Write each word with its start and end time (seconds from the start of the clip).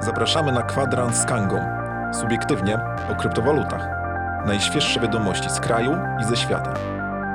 Zapraszamy 0.00 0.52
na 0.52 0.62
kwadrans 0.62 1.16
z 1.16 1.24
Kangą. 1.24 1.60
Subiektywnie 2.20 2.78
o 3.12 3.14
kryptowalutach. 3.14 3.88
Najświeższe 4.46 5.00
wiadomości 5.00 5.50
z 5.50 5.60
kraju 5.60 5.96
i 6.20 6.24
ze 6.24 6.36
świata. 6.36 6.74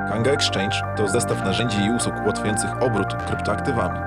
Kanga 0.08 0.30
Exchange 0.30 0.76
to 0.96 1.08
zestaw 1.08 1.44
narzędzi 1.44 1.84
i 1.84 1.90
usług 1.90 2.14
ułatwiających 2.24 2.82
obrót 2.82 3.14
kryptoaktywami. 3.26 4.00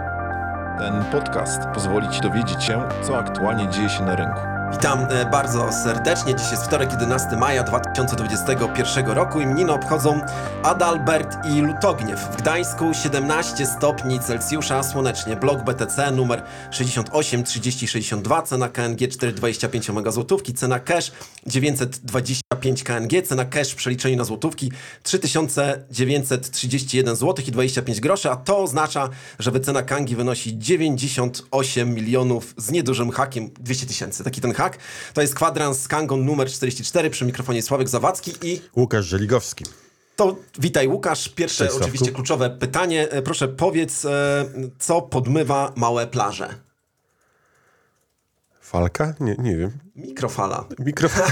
Ten 0.78 1.04
podcast 1.12 1.62
pozwoli 1.74 2.10
Ci 2.10 2.22
dowiedzieć 2.22 2.64
się, 2.64 2.84
co 3.02 3.18
aktualnie 3.18 3.70
dzieje 3.70 3.90
się 3.90 4.04
na 4.04 4.16
rynku. 4.16 4.40
Witam 4.72 5.08
e, 5.10 5.26
bardzo 5.26 5.72
serdecznie. 5.72 6.36
Dziś 6.36 6.52
jest 6.52 6.66
wtorek, 6.66 6.92
11 6.92 7.36
maja 7.36 7.64
2021 8.06 9.06
roku. 9.06 9.40
Imieniny 9.40 9.74
obchodzą 9.74 10.22
Adalbert 10.64 11.46
i 11.46 11.62
Lutogniew. 11.62 12.20
W 12.20 12.38
Gdańsku 12.38 12.94
17 13.04 13.66
stopni 13.66 14.20
Celsjusza 14.20 14.84
słonecznie. 14.84 15.36
Blok 15.36 15.64
BTC 15.64 16.12
numer 16.12 16.44
683062, 16.72 18.42
cena 18.42 18.70
KNG 18.70 19.08
4,25 19.08 19.94
mega 19.94 20.12
złotówki, 20.12 20.54
cena 20.54 20.80
cash 20.80 21.12
925 21.48 22.84
KNG, 22.84 23.28
cena 23.28 23.46
cash 23.46 23.72
w 23.72 23.76
przeliczeniu 23.76 24.18
na 24.18 24.24
złotówki 24.24 24.72
3931 25.04 27.16
zł 27.16 27.46
i 27.48 27.52
25 27.52 28.00
groszy, 28.00 28.30
a 28.30 28.36
to 28.36 28.58
oznacza, 28.58 29.10
że 29.40 29.52
wycena 29.52 29.84
Kangi 29.84 30.16
wynosi 30.16 30.58
98 30.58 31.94
milionów 31.94 32.54
z 32.58 32.72
niedużym 32.72 33.12
hakiem 33.12 33.50
200 33.60 33.86
tysięcy. 33.86 34.24
Taki 34.24 34.42
ten 34.42 34.54
hak. 34.54 34.78
To 35.14 35.22
jest 35.22 35.36
kwadrans 35.36 35.80
z 35.80 35.88
Kangą 35.88 36.18
numer 36.18 36.50
44 36.50 37.10
przy 37.10 37.26
mikrofonie 37.26 37.62
Sławek 37.62 37.89
Zawadzki 37.90 38.34
i 38.44 38.62
Łukasz 38.76 39.06
Żeligowski. 39.06 39.66
to 40.16 40.36
witaj 40.60 40.88
Łukasz. 40.88 41.30
Pierwsze 41.30 41.58
Cześć, 41.58 41.72
Sławku. 41.72 41.86
oczywiście 41.86 42.12
kluczowe 42.12 42.50
pytanie. 42.50 43.10
E, 43.12 43.22
Proszę 43.22 43.48
powiedz, 43.48 44.06
e, 44.06 44.46
co 44.80 45.02
podmywa 45.02 45.74
małe 45.76 46.08
plaże? 46.08 46.56
Falka? 48.62 49.14
Nie, 49.20 49.36
nie 49.40 49.58
wiem. 49.58 49.72
Mikrofala. 49.96 50.66
Mikrofon. 50.80 51.24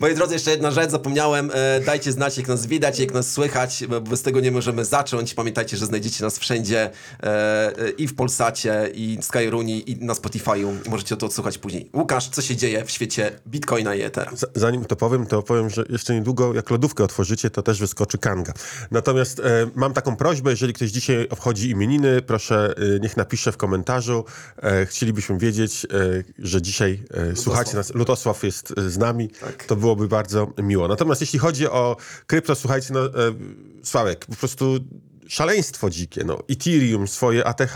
Moi 0.00 0.14
drodzy, 0.14 0.34
jeszcze 0.34 0.50
jedna 0.50 0.70
rzecz, 0.70 0.90
zapomniałem. 0.90 1.50
E, 1.54 1.80
dajcie 1.80 2.12
znać, 2.12 2.38
jak 2.38 2.48
nas 2.48 2.66
widać, 2.66 2.98
jak 2.98 3.14
nas 3.14 3.32
słychać, 3.32 3.84
bo 3.88 4.00
bez 4.00 4.22
tego 4.22 4.40
nie 4.40 4.50
możemy 4.50 4.84
zacząć. 4.84 5.34
Pamiętajcie, 5.34 5.76
że 5.76 5.86
znajdziecie 5.86 6.24
nas 6.24 6.38
wszędzie 6.38 6.90
e, 7.22 7.78
e, 7.78 7.90
i 7.90 8.08
w 8.08 8.14
Polsacie, 8.14 8.90
i 8.94 9.18
w 9.20 9.24
Skyruni, 9.24 9.90
i 9.90 10.04
na 10.04 10.12
Spotify'u. 10.12 10.72
Możecie 10.88 11.16
to 11.16 11.26
odsłuchać 11.26 11.58
później. 11.58 11.90
Łukasz, 11.94 12.28
co 12.28 12.42
się 12.42 12.56
dzieje 12.56 12.84
w 12.84 12.90
świecie 12.90 13.30
Bitcoina 13.48 13.94
i 13.94 14.02
Ethera? 14.02 14.32
Zanim 14.54 14.84
to 14.84 14.96
powiem, 14.96 15.26
to 15.26 15.42
powiem, 15.42 15.70
że 15.70 15.84
jeszcze 15.88 16.14
niedługo, 16.14 16.54
jak 16.54 16.70
lodówkę 16.70 17.04
otworzycie, 17.04 17.50
to 17.50 17.62
też 17.62 17.80
wyskoczy 17.80 18.18
kanga. 18.18 18.52
Natomiast 18.90 19.40
e, 19.40 19.42
mam 19.74 19.92
taką 19.92 20.16
prośbę, 20.16 20.50
jeżeli 20.50 20.72
ktoś 20.72 20.90
dzisiaj 20.90 21.28
obchodzi 21.28 21.70
imieniny, 21.70 22.22
proszę, 22.22 22.74
e, 22.96 23.00
niech 23.00 23.16
napisze 23.16 23.52
w 23.52 23.56
komentarzu. 23.56 24.24
E, 24.62 24.86
chcielibyśmy 24.86 25.38
wiedzieć, 25.38 25.86
że 26.38 26.62
dzisiaj 26.62 27.02
słuchacie 27.34 27.76
nas. 27.76 27.94
Lutosław 27.94 28.44
jest 28.44 28.74
z 28.86 28.98
nami. 28.98 29.28
Tak. 29.28 29.64
To 29.64 29.76
byłoby 29.86 30.08
bardzo 30.08 30.52
miło. 30.62 30.88
Natomiast 30.88 31.20
jeśli 31.20 31.38
chodzi 31.38 31.68
o 31.68 31.96
krypto, 32.26 32.54
słuchajcie, 32.54 32.88
no, 32.94 33.04
e, 33.04 33.10
Sławek, 33.82 34.26
po 34.26 34.36
prostu 34.36 34.78
szaleństwo 35.28 35.90
dzikie, 35.90 36.24
no. 36.24 36.38
Ethereum, 36.48 37.08
swoje 37.08 37.46
ATH, 37.46 37.74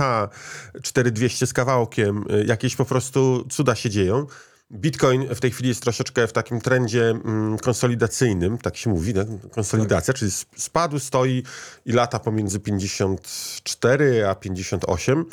4200 0.83 1.47
z 1.47 1.53
kawałkiem, 1.53 2.25
y, 2.31 2.45
jakieś 2.47 2.77
po 2.77 2.85
prostu 2.85 3.47
cuda 3.51 3.75
się 3.75 3.91
dzieją. 3.91 4.27
Bitcoin 4.73 5.35
w 5.35 5.41
tej 5.41 5.51
chwili 5.51 5.69
jest 5.69 5.83
troszeczkę 5.83 6.27
w 6.27 6.33
takim 6.33 6.61
trendzie 6.61 7.11
mm, 7.11 7.59
konsolidacyjnym, 7.59 8.59
tak 8.59 8.77
się 8.77 8.91
mówi, 8.91 9.15
no, 9.15 9.25
konsolidacja, 9.51 10.15
czyli 10.15 10.29
sp- 10.41 10.55
spadł, 10.57 10.99
stoi 10.99 11.43
i 11.87 11.93
lata 11.93 12.19
pomiędzy 12.19 12.61
54 12.61 14.27
a 14.29 14.35
58. 14.35 15.25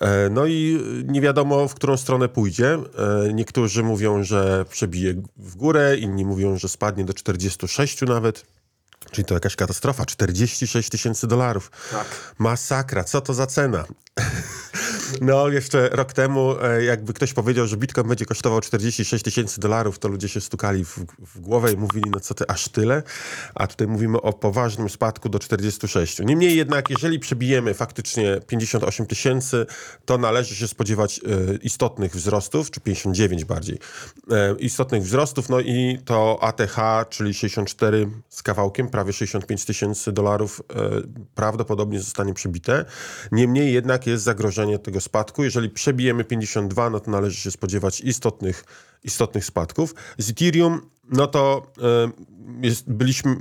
E, 0.00 0.28
No 0.30 0.46
i 0.46 0.80
nie 1.04 1.20
wiadomo, 1.20 1.68
w 1.68 1.74
którą 1.74 1.96
stronę 1.96 2.28
pójdzie. 2.28 2.74
E, 3.28 3.32
Niektórzy 3.32 3.82
mówią, 3.82 4.22
że 4.24 4.64
przebije 4.70 5.14
w 5.36 5.56
górę, 5.56 5.96
inni 5.96 6.24
mówią, 6.24 6.58
że 6.58 6.68
spadnie 6.68 7.04
do 7.04 7.14
46 7.14 8.02
nawet. 8.02 8.44
Czyli 9.10 9.24
to 9.24 9.34
jakaś 9.34 9.56
katastrofa. 9.56 10.06
46 10.06 10.88
tysięcy 10.90 11.26
dolarów. 11.26 11.70
Tak. 11.90 12.06
Masakra. 12.38 13.04
Co 13.04 13.20
to 13.20 13.34
za 13.34 13.46
cena? 13.46 13.84
No, 15.20 15.48
jeszcze 15.48 15.88
rok 15.88 16.12
temu, 16.12 16.54
e, 16.62 16.84
jakby 16.84 17.12
ktoś 17.12 17.32
powiedział, 17.32 17.66
że 17.66 17.76
Bitcoin 17.76 18.08
będzie 18.08 18.26
kosztował 18.26 18.60
46 18.60 19.24
tysięcy 19.24 19.60
dolarów, 19.60 19.98
to 19.98 20.08
ludzie 20.08 20.28
się 20.28 20.40
stukali 20.40 20.84
w, 20.84 20.98
w 21.18 21.40
głowę 21.40 21.72
i 21.72 21.76
mówili, 21.76 22.10
no 22.10 22.20
co 22.20 22.34
ty, 22.34 22.44
aż 22.48 22.68
tyle? 22.68 23.02
A 23.54 23.66
tutaj 23.66 23.86
mówimy 23.86 24.20
o 24.20 24.32
poważnym 24.32 24.88
spadku 24.88 25.28
do 25.28 25.38
46. 25.38 26.18
Niemniej 26.24 26.56
jednak, 26.56 26.90
jeżeli 26.90 27.18
przebijemy 27.18 27.74
faktycznie 27.74 28.40
58 28.46 29.06
tysięcy, 29.06 29.66
to 30.04 30.18
należy 30.18 30.54
się 30.54 30.68
spodziewać 30.68 31.18
e, 31.18 31.56
istotnych 31.56 32.12
wzrostów, 32.14 32.70
czy 32.70 32.80
59 32.80 33.44
bardziej, 33.44 33.78
e, 34.30 34.54
istotnych 34.58 35.02
wzrostów, 35.02 35.48
no 35.48 35.60
i 35.60 35.98
to 36.04 36.38
ATH, 36.42 36.76
czyli 37.08 37.34
64 37.34 38.08
z 38.28 38.42
kawałkiem, 38.42 38.88
prawie 38.88 39.12
65 39.12 39.64
tysięcy 39.64 40.12
dolarów, 40.12 40.62
prawdopodobnie 41.34 42.00
zostanie 42.00 42.34
przebite. 42.34 42.84
Niemniej 43.32 43.72
jednak 43.72 44.06
jest 44.06 44.24
zagrożenie 44.24 44.78
tego 44.78 45.00
spadku. 45.02 45.44
Jeżeli 45.44 45.70
przebijemy 45.70 46.24
52, 46.24 46.90
no 46.90 47.00
to 47.00 47.10
należy 47.10 47.36
się 47.36 47.50
spodziewać 47.50 48.00
istotnych, 48.00 48.64
istotnych 49.04 49.44
spadków. 49.44 49.94
Z 50.18 50.30
Ethereum, 50.30 50.90
no 51.12 51.26
to 51.26 51.72
jest, 52.62 52.92
byliśmy, 52.92 53.36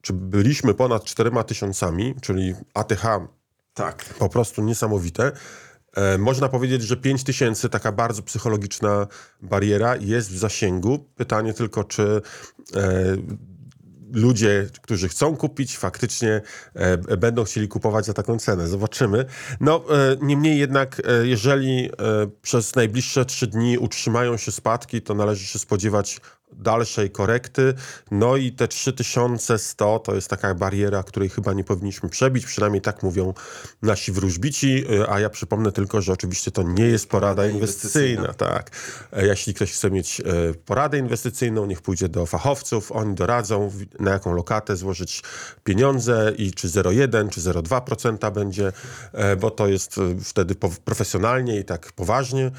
czy 0.00 0.12
byliśmy 0.12 0.74
ponad 0.74 1.04
4 1.04 1.30
tysiącami, 1.46 2.14
czyli 2.20 2.54
ATH 2.74 3.02
Tak. 3.74 4.04
po 4.04 4.28
prostu 4.28 4.62
niesamowite. 4.62 5.32
E, 5.96 6.18
można 6.18 6.48
powiedzieć, 6.48 6.82
że 6.82 6.96
5 6.96 7.24
tysięcy, 7.24 7.68
taka 7.68 7.92
bardzo 7.92 8.22
psychologiczna 8.22 9.06
bariera, 9.42 9.96
jest 9.96 10.32
w 10.32 10.38
zasięgu. 10.38 10.98
Pytanie 10.98 11.54
tylko, 11.54 11.84
czy 11.84 12.22
e, 12.76 13.16
ludzie, 14.12 14.66
którzy 14.82 15.08
chcą 15.08 15.36
kupić, 15.36 15.78
faktycznie 15.78 16.40
e, 16.74 16.98
b- 16.98 17.16
będą 17.16 17.44
chcieli 17.44 17.68
kupować 17.68 18.06
za 18.06 18.12
taką 18.14 18.38
cenę. 18.38 18.68
Zobaczymy. 18.68 19.24
No, 19.60 19.84
e, 19.90 20.16
niemniej 20.22 20.58
jednak, 20.58 21.02
e, 21.04 21.26
jeżeli 21.26 21.84
e, 21.86 21.90
przez 22.42 22.74
najbliższe 22.74 23.24
trzy 23.24 23.46
dni 23.46 23.78
utrzymają 23.78 24.36
się 24.36 24.52
spadki, 24.52 25.02
to 25.02 25.14
należy 25.14 25.44
się 25.46 25.58
spodziewać 25.58 26.20
dalszej 26.52 27.10
korekty. 27.10 27.74
No 28.10 28.36
i 28.36 28.52
te 28.52 28.68
3100 28.68 29.98
to 29.98 30.14
jest 30.14 30.28
taka 30.28 30.54
bariera, 30.54 31.02
której 31.02 31.28
chyba 31.28 31.52
nie 31.52 31.64
powinniśmy 31.64 32.08
przebić, 32.08 32.46
przynajmniej 32.46 32.82
tak 32.82 33.02
mówią 33.02 33.34
nasi 33.82 34.12
wróżbici, 34.12 34.84
y, 34.92 35.08
a 35.08 35.20
ja 35.20 35.30
przypomnę 35.30 35.72
tylko, 35.72 36.02
że 36.02 36.12
oczywiście 36.12 36.50
to 36.50 36.62
nie 36.62 36.84
jest 36.84 37.08
porada 37.08 37.46
inwestycyjna, 37.46 38.34
tak. 38.34 38.70
E, 39.12 39.26
Jeśli 39.26 39.54
ktoś 39.54 39.72
chce 39.72 39.90
mieć 39.90 40.20
e, 40.20 40.24
poradę 40.54 40.98
inwestycyjną, 40.98 41.66
niech 41.66 41.82
pójdzie 41.82 42.08
do 42.08 42.26
fachowców, 42.26 42.92
oni 42.92 43.14
doradzą, 43.14 43.70
na 44.00 44.10
jaką 44.10 44.34
lokatę 44.34 44.76
złożyć 44.76 45.22
pieniądze 45.64 46.32
i 46.36 46.52
czy 46.52 46.68
0,1 46.68 47.28
czy 47.28 47.40
0,2% 47.40 48.32
będzie, 48.32 48.72
bo 49.40 49.50
to 49.50 49.68
jest 49.68 50.00
wtedy 50.24 50.54
profesjonalnie 50.84 51.60
i 51.60 51.64
tak 51.64 51.92
poważnie. 51.92 52.50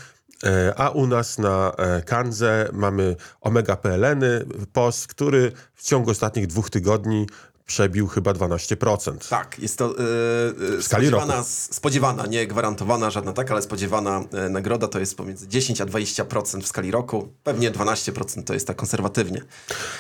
E, 0.44 0.74
A 0.78 0.90
u 0.90 1.08
nas 1.08 1.38
na 1.38 1.72
e, 1.78 2.02
Kandze 2.02 2.70
mamy 2.74 3.16
Omega 3.42 3.76
PLN-y, 3.76 4.46
POS, 4.74 5.08
który 5.08 5.52
w 5.76 5.84
ciągu 5.84 6.12
ostatnich 6.12 6.48
dwóch 6.48 6.70
tygodni 6.70 7.28
przebił 7.72 8.08
chyba 8.08 8.32
12%. 8.32 9.30
Tak, 9.30 9.60
jest 9.60 9.78
to 9.78 9.86
e, 9.86 10.78
e, 10.78 10.82
skali 10.82 11.08
spodziewana, 11.08 11.44
spodziewana, 11.44 12.26
nie 12.26 12.48
gwarantowana 12.48 13.10
żadna 13.10 13.34
taka, 13.34 13.54
ale 13.54 13.62
spodziewana 13.62 14.24
e, 14.34 14.50
nagroda 14.50 14.88
to 14.88 15.00
jest 15.00 15.18
pomiędzy 15.18 15.48
10 15.48 15.82
a 15.82 15.86
20% 15.86 16.62
w 16.62 16.68
skali 16.68 16.92
roku. 16.92 17.34
Pewnie 17.44 17.72
12% 17.72 18.44
to 18.44 18.54
jest 18.54 18.68
tak 18.68 18.78
konserwatywnie. 18.78 19.42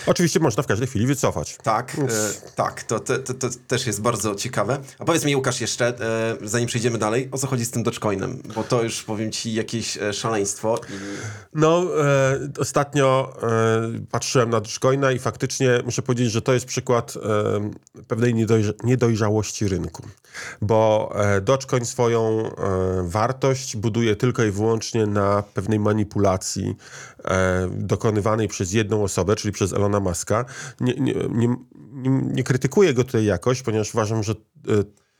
Oczywiście 0.05 0.39
można 0.39 0.63
w 0.63 0.67
każdej 0.67 0.87
chwili 0.87 1.07
wycofać. 1.07 1.57
Tak, 1.63 1.95
e, 1.99 2.07
tak, 2.55 2.83
to, 2.83 2.99
to, 2.99 3.19
to, 3.19 3.33
to 3.33 3.49
też 3.67 3.87
jest 3.87 4.01
bardzo 4.01 4.35
ciekawe. 4.35 4.79
A 4.99 5.05
powiedz 5.05 5.25
mi, 5.25 5.35
Łukasz, 5.35 5.61
jeszcze, 5.61 5.93
zanim 6.43 6.67
przejdziemy 6.67 6.97
dalej, 6.97 7.29
o 7.31 7.37
co 7.37 7.47
chodzi 7.47 7.65
z 7.65 7.71
tym 7.71 7.83
Dogecoinem? 7.83 8.41
Bo 8.55 8.63
to 8.63 8.83
już, 8.83 9.03
powiem 9.03 9.31
ci, 9.31 9.53
jakieś 9.53 9.97
szaleństwo. 10.13 10.79
I... 10.89 10.93
No, 11.53 11.83
ostatnio 12.59 13.33
patrzyłem 14.11 14.49
na 14.49 14.59
Dogecoina 14.59 15.11
i 15.11 15.19
faktycznie 15.19 15.81
muszę 15.85 16.01
powiedzieć, 16.01 16.31
że 16.31 16.41
to 16.41 16.53
jest 16.53 16.65
przykład 16.65 17.13
pewnej 18.07 18.33
niedojrza 18.33 18.73
niedojrzałości 18.83 19.67
rynku. 19.67 20.03
Bo 20.61 21.11
e, 21.15 21.41
Dogecoin 21.41 21.85
swoją 21.85 22.21
e, 22.21 22.51
wartość 23.03 23.77
buduje 23.77 24.15
tylko 24.15 24.43
i 24.43 24.51
wyłącznie 24.51 25.05
na 25.05 25.43
pewnej 25.53 25.79
manipulacji 25.79 26.75
e, 27.23 27.69
dokonywanej 27.71 28.47
przez 28.47 28.73
jedną 28.73 29.03
osobę, 29.03 29.35
czyli 29.35 29.51
przez 29.51 29.73
Elona 29.73 29.99
Muska. 29.99 30.45
Nie, 30.79 30.93
nie, 30.93 31.13
nie, 31.29 31.55
nie, 32.09 32.43
krytykuję 32.43 32.93
go 32.93 33.03
tutaj 33.03 33.25
jakoś, 33.25 33.61
ponieważ 33.61 33.93
uważam, 33.93 34.23
że 34.23 34.35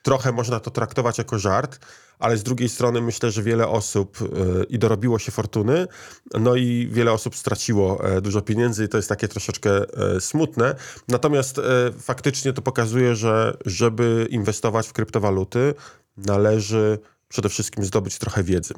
trochę 0.01 0.31
można 0.31 0.59
to 0.59 0.71
traktować 0.71 1.18
jako 1.18 1.39
żart, 1.39 1.80
ale 2.21 2.38
z 2.38 2.44
drugiej 2.44 2.69
strony 2.69 3.01
myślę, 3.01 3.31
że 3.31 3.44
wiele 3.44 3.68
osób 3.68 4.18
e, 4.21 4.63
i 4.63 4.80
dorobiło 4.80 5.19
się 5.19 5.31
fortuny, 5.31 5.88
no 6.39 6.56
i 6.56 6.89
wiele 6.92 7.12
osób 7.12 7.36
straciło 7.36 8.06
e, 8.06 8.21
dużo 8.21 8.42
pieniędzy 8.42 8.86
i 8.86 8.88
to 8.88 8.98
jest 8.98 9.09
takie 9.09 9.27
troszeczkę 9.27 9.71
e, 9.71 10.21
smutne. 10.21 10.75
Natomiast 11.07 11.62
faktycznie 12.00 12.53
to 12.53 12.62
pokazuje, 12.62 13.15
że 13.15 13.57
żeby 13.65 14.27
inwestować 14.30 14.88
w 14.88 14.94
kryptowaluty, 14.94 15.74
należy 16.18 17.00
przede 17.27 17.50
wszystkim 17.50 17.83
zdobyć 17.83 18.18
trochę 18.18 18.44
wiedzy. 18.44 18.74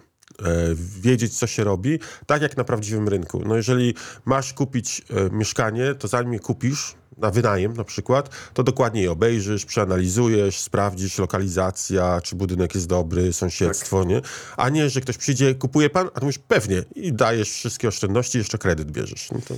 wiedzieć, 0.76 1.38
co 1.38 1.48
się 1.48 1.64
robi, 1.64 2.00
tak 2.26 2.42
jak 2.42 2.58
na 2.58 2.64
prawdziwym 2.64 3.08
rynku. 3.08 3.42
No 3.46 3.56
jeżeli 3.56 3.96
masz 4.26 4.54
kupić 4.54 5.02
mieszkanie, 5.32 5.96
to 5.96 6.08
zanim 6.08 6.34
je 6.34 6.40
kupisz, 6.40 6.96
na 7.18 7.32
wynajem 7.32 7.74
na 7.74 7.84
przykład, 7.84 8.30
to 8.54 8.64
dokładnie 8.64 9.02
je 9.02 9.12
obejrzysz, 9.12 9.66
przeanalizujesz, 9.66 10.60
sprawdzisz 10.60 11.18
lokalizacja, 11.18 12.22
czy 12.22 12.36
budynek 12.36 12.76
jest 12.76 12.88
dobry, 12.88 13.34
sąsiedztwo, 13.34 14.04
nie? 14.04 14.22
A 14.58 14.70
nie, 14.70 14.90
że 14.90 15.02
ktoś 15.02 15.18
przyjdzie, 15.18 15.56
kupuje 15.56 15.90
pan, 15.90 16.10
a 16.14 16.20
ty 16.20 16.26
mówisz 16.26 16.40
pewnie 16.40 16.84
i 16.96 17.14
dajesz 17.14 17.52
wszystkie 17.52 17.88
oszczędności, 17.88 18.38
jeszcze 18.38 18.58
kredyt 18.58 18.92
bierzesz. 18.92 19.32
No 19.32 19.40
to... 19.48 19.56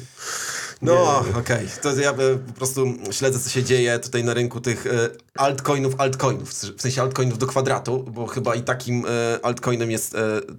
No, 0.81 1.25
okej. 1.40 1.68
To 1.81 1.96
ja 1.96 2.12
e, 2.12 2.36
po 2.38 2.54
prostu 2.54 2.86
śledzę, 3.12 3.40
co 3.40 3.50
się 3.50 3.63
dzieje 3.63 4.00
tutaj 4.00 4.24
na 4.24 4.34
rynku 4.34 4.62
tych 4.62 4.88
e, 4.88 5.10
altcoinów, 5.36 5.96
altcoinów. 5.98 6.50
W 6.50 6.81
sensie 6.81 7.01
altcoinów 7.01 7.38
do 7.38 7.48
kwadratu, 7.48 8.04
bo 8.04 8.28
chyba 8.28 8.56
i 8.56 8.62
takim 8.62 9.06
e, 9.06 9.46
altcoinem 9.46 9.92
jest 9.92 10.16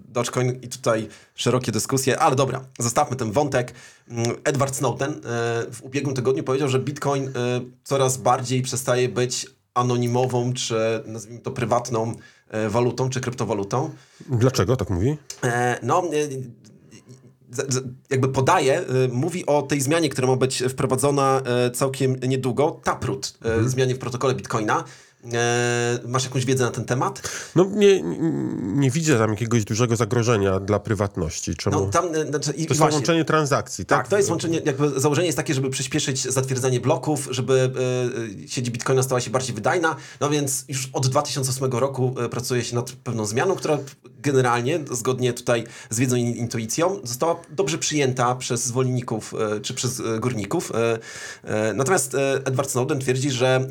Dogecoin 0.08 0.60
i 0.62 0.68
tutaj 0.68 1.08
szerokie 1.34 1.72
dyskusje, 1.72 2.18
ale 2.18 2.36
dobra, 2.36 2.64
zostawmy 2.78 3.16
ten 3.16 3.32
wątek. 3.32 3.74
Mm, 4.08 4.36
Edward 4.44 4.76
Snowden 4.76 5.10
e, 5.10 5.18
w 5.72 5.82
ubiegłym 5.82 6.16
tygodniu 6.16 6.44
powiedział, 6.44 6.68
że 6.68 6.78
Bitcoin 6.78 7.28
e, 7.28 7.30
coraz 7.84 8.16
bardziej 8.16 8.62
przestaje 8.62 9.08
być 9.08 9.46
anonimową, 9.74 10.52
czy 10.52 11.02
nazwijmy 11.06 11.40
to 11.40 11.50
prywatną 11.50 12.14
e, 12.48 12.68
walutą, 12.68 13.10
czy 13.10 13.20
kryptowalutą. 13.20 13.90
Dlaczego 14.28 14.76
tak 14.76 14.90
mówi? 14.90 15.16
No, 15.82 16.02
jakby 18.10 18.28
podaje, 18.28 18.84
mówi 19.12 19.46
o 19.46 19.62
tej 19.62 19.80
zmianie, 19.80 20.08
która 20.08 20.28
ma 20.28 20.36
być 20.36 20.62
wprowadzona 20.68 21.42
całkiem 21.74 22.16
niedługo, 22.16 22.80
Taproot, 22.84 23.38
e, 23.44 23.68
zmianie 23.68 23.94
w 23.94 23.98
protokole 23.98 24.34
Bitcoina. 24.34 24.84
E, 25.32 25.98
Masz 26.08 26.24
jakąś 26.24 26.44
wiedzę 26.44 26.64
na 26.64 26.70
ten 26.70 26.84
temat? 26.84 27.22
No 27.56 27.66
nie, 27.74 28.02
nie, 28.62 28.90
widzę 28.90 29.18
tam 29.18 29.30
jakiegoś 29.30 29.64
dużego 29.64 29.96
zagrożenia 29.96 30.60
dla 30.60 30.78
prywatności. 30.78 31.56
Czemu? 31.56 31.80
No 31.80 31.86
tam, 31.86 32.14
e, 32.14 32.26
znaczy, 32.26 32.52
to 32.52 32.58
jest 32.58 32.76
właśnie, 32.76 32.96
łączenie 32.96 33.24
transakcji, 33.24 33.86
tak? 33.86 33.98
tak, 33.98 34.08
to 34.08 34.16
jest 34.16 34.30
łączenie, 34.30 34.60
jakby 34.64 35.00
założenie 35.00 35.26
jest 35.26 35.36
takie, 35.36 35.54
żeby 35.54 35.70
przyspieszyć 35.70 36.22
zatwierdzanie 36.22 36.80
bloków, 36.80 37.28
żeby 37.30 37.70
e, 38.44 38.48
sieć 38.48 38.70
Bitcoina 38.70 39.02
stała 39.02 39.20
się 39.20 39.30
bardziej 39.30 39.54
wydajna, 39.54 39.96
no 40.20 40.30
więc 40.30 40.64
już 40.68 40.90
od 40.92 41.06
2008 41.06 41.72
roku 41.72 42.14
pracuje 42.30 42.64
się 42.64 42.74
nad 42.74 42.92
pewną 42.92 43.26
zmianą, 43.26 43.54
która 43.54 43.78
generalnie, 44.04 44.80
zgodnie 44.90 45.32
tutaj 45.32 45.64
z 45.90 45.98
wiedzą 45.98 46.16
i 46.16 46.22
intuicją, 46.22 47.00
została 47.04 47.36
dobrze 47.50 47.78
przyjęta 47.78 48.34
przez 48.34 48.64
zwolenników 48.66 49.34
czy 49.62 49.74
przez 49.74 50.02
górników. 50.20 50.72
Natomiast 51.74 52.16
Edward 52.44 52.70
Snowden 52.70 52.98
twierdzi, 52.98 53.30
że 53.30 53.68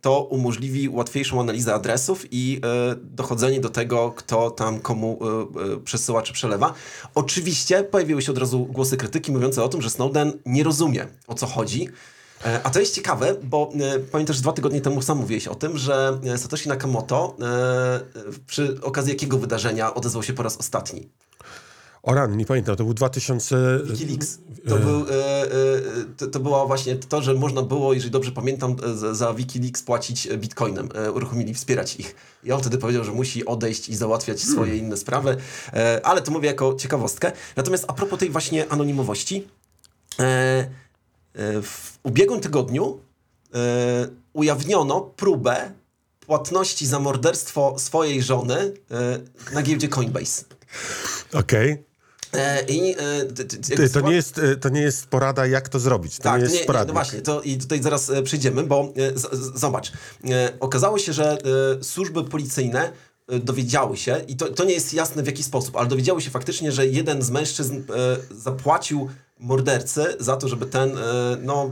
to 0.00 0.22
umożliwi 0.24 0.88
łatwiejszą 0.92 1.40
analizę 1.40 1.74
adresów 1.74 2.24
i 2.30 2.60
e, 2.64 2.94
dochodzenie 3.02 3.60
do 3.60 3.68
tego, 3.68 4.12
kto 4.16 4.50
tam 4.50 4.80
komu 4.80 5.18
e, 5.20 5.72
e, 5.74 5.76
przesyła 5.76 6.22
czy 6.22 6.32
przelewa. 6.32 6.74
Oczywiście 7.14 7.84
pojawiły 7.84 8.22
się 8.22 8.32
od 8.32 8.38
razu 8.38 8.66
głosy 8.66 8.96
krytyki 8.96 9.32
mówiące 9.32 9.64
o 9.64 9.68
tym, 9.68 9.82
że 9.82 9.90
Snowden 9.90 10.32
nie 10.46 10.62
rozumie 10.62 11.06
o 11.26 11.34
co 11.34 11.46
chodzi. 11.46 11.88
A 12.64 12.70
to 12.70 12.80
jest 12.80 12.94
ciekawe, 12.94 13.34
bo 13.42 13.72
pamiętasz, 14.12 14.40
dwa 14.40 14.52
tygodnie 14.52 14.80
temu 14.80 15.02
sam 15.02 15.18
mówiłeś 15.18 15.48
o 15.48 15.54
tym, 15.54 15.78
że 15.78 16.18
Satoshi 16.36 16.68
Nakamoto 16.68 17.36
przy 18.46 18.80
okazji 18.82 19.12
jakiego 19.12 19.38
wydarzenia 19.38 19.94
odezwał 19.94 20.22
się 20.22 20.32
po 20.32 20.42
raz 20.42 20.56
ostatni? 20.56 21.08
O 22.02 22.14
ran, 22.14 22.36
nie 22.36 22.46
pamiętam, 22.46 22.76
to 22.76 22.84
był 22.84 22.94
2000... 22.94 23.80
Wikileaks. 23.84 24.38
To, 24.68 24.76
był, 24.76 25.00
e, 25.00 25.42
e, 25.42 25.48
to, 26.16 26.26
to 26.26 26.40
było 26.40 26.66
właśnie 26.66 26.96
to, 26.96 27.22
że 27.22 27.34
można 27.34 27.62
było, 27.62 27.92
jeżeli 27.92 28.10
dobrze 28.10 28.32
pamiętam, 28.32 28.76
e, 28.84 29.14
za, 29.14 29.34
Wikileaks 29.34 29.82
płacić 29.82 30.26
e, 30.26 30.38
bitcoinem. 30.38 30.88
E, 30.94 31.12
uruchomili, 31.12 31.54
wspierać 31.54 31.96
ich. 31.96 32.14
I 32.44 32.52
on 32.52 32.60
wtedy 32.60 32.78
powiedział, 32.78 33.04
że 33.04 33.12
musi 33.12 33.46
odejść 33.46 33.88
i 33.88 33.96
załatwiać 33.96 34.40
swoje 34.40 34.76
inne 34.76 34.96
sprawy. 34.96 35.36
E, 35.72 36.00
ale 36.04 36.22
to 36.22 36.32
mówię 36.32 36.48
jako 36.48 36.74
ciekawostkę. 36.74 37.32
Natomiast 37.56 37.84
a 37.88 37.92
propos 37.92 38.18
tej 38.18 38.30
właśnie 38.30 38.68
anonimowości, 38.68 39.48
e, 40.18 40.22
e, 40.22 41.62
w 41.62 41.98
ubiegłym 42.02 42.40
tygodniu 42.40 43.00
e, 43.54 44.08
ujawniono 44.32 45.00
próbę 45.00 45.72
płatności 46.20 46.86
za 46.86 46.98
morderstwo 46.98 47.78
swojej 47.78 48.22
żony 48.22 48.74
e, 48.90 49.54
na 49.54 49.62
giełdzie 49.62 49.88
Coinbase. 49.88 50.44
Okej. 51.32 51.70
E, 51.70 51.91
I 52.68 52.94
e, 52.98 53.24
t- 53.24 53.44
t- 53.44 53.76
Ty, 53.76 53.90
To, 53.90 54.00
nie 54.00 54.14
jest, 54.14 54.38
e, 54.38 54.56
to 54.56 54.68
nie 54.68 54.80
jest 54.80 55.06
porada, 55.06 55.46
jak 55.46 55.68
to 55.68 55.78
zrobić. 55.78 56.16
To 56.16 56.22
tak, 56.22 56.36
nie 56.36 56.42
jest 56.42 56.54
nie, 56.54 56.60
nie, 56.60 56.66
poradnik. 56.66 56.88
no 56.88 56.94
właśnie, 56.94 57.20
to 57.22 57.42
i 57.42 57.56
tutaj 57.58 57.82
zaraz 57.82 58.10
e, 58.10 58.22
przyjdziemy, 58.22 58.62
bo 58.62 58.92
e, 58.96 59.18
z, 59.18 59.22
z, 59.32 59.60
zobacz, 59.60 59.92
e, 60.30 60.52
okazało 60.60 60.98
się, 60.98 61.12
że 61.12 61.38
e, 61.80 61.84
służby 61.84 62.24
policyjne 62.24 62.92
e, 63.28 63.38
dowiedziały 63.38 63.96
się, 63.96 64.24
i 64.28 64.36
to, 64.36 64.48
to 64.48 64.64
nie 64.64 64.74
jest 64.74 64.94
jasne 64.94 65.22
w 65.22 65.26
jaki 65.26 65.42
sposób, 65.42 65.76
ale 65.76 65.88
dowiedziały 65.88 66.20
się 66.22 66.30
faktycznie, 66.30 66.72
że 66.72 66.86
jeden 66.86 67.22
z 67.22 67.30
mężczyzn 67.30 67.76
e, 67.76 67.82
zapłacił 68.36 69.08
mordercy 69.38 70.16
za 70.20 70.36
to, 70.36 70.48
żeby 70.48 70.66
ten, 70.66 70.98
e, 70.98 71.02
no, 71.42 71.70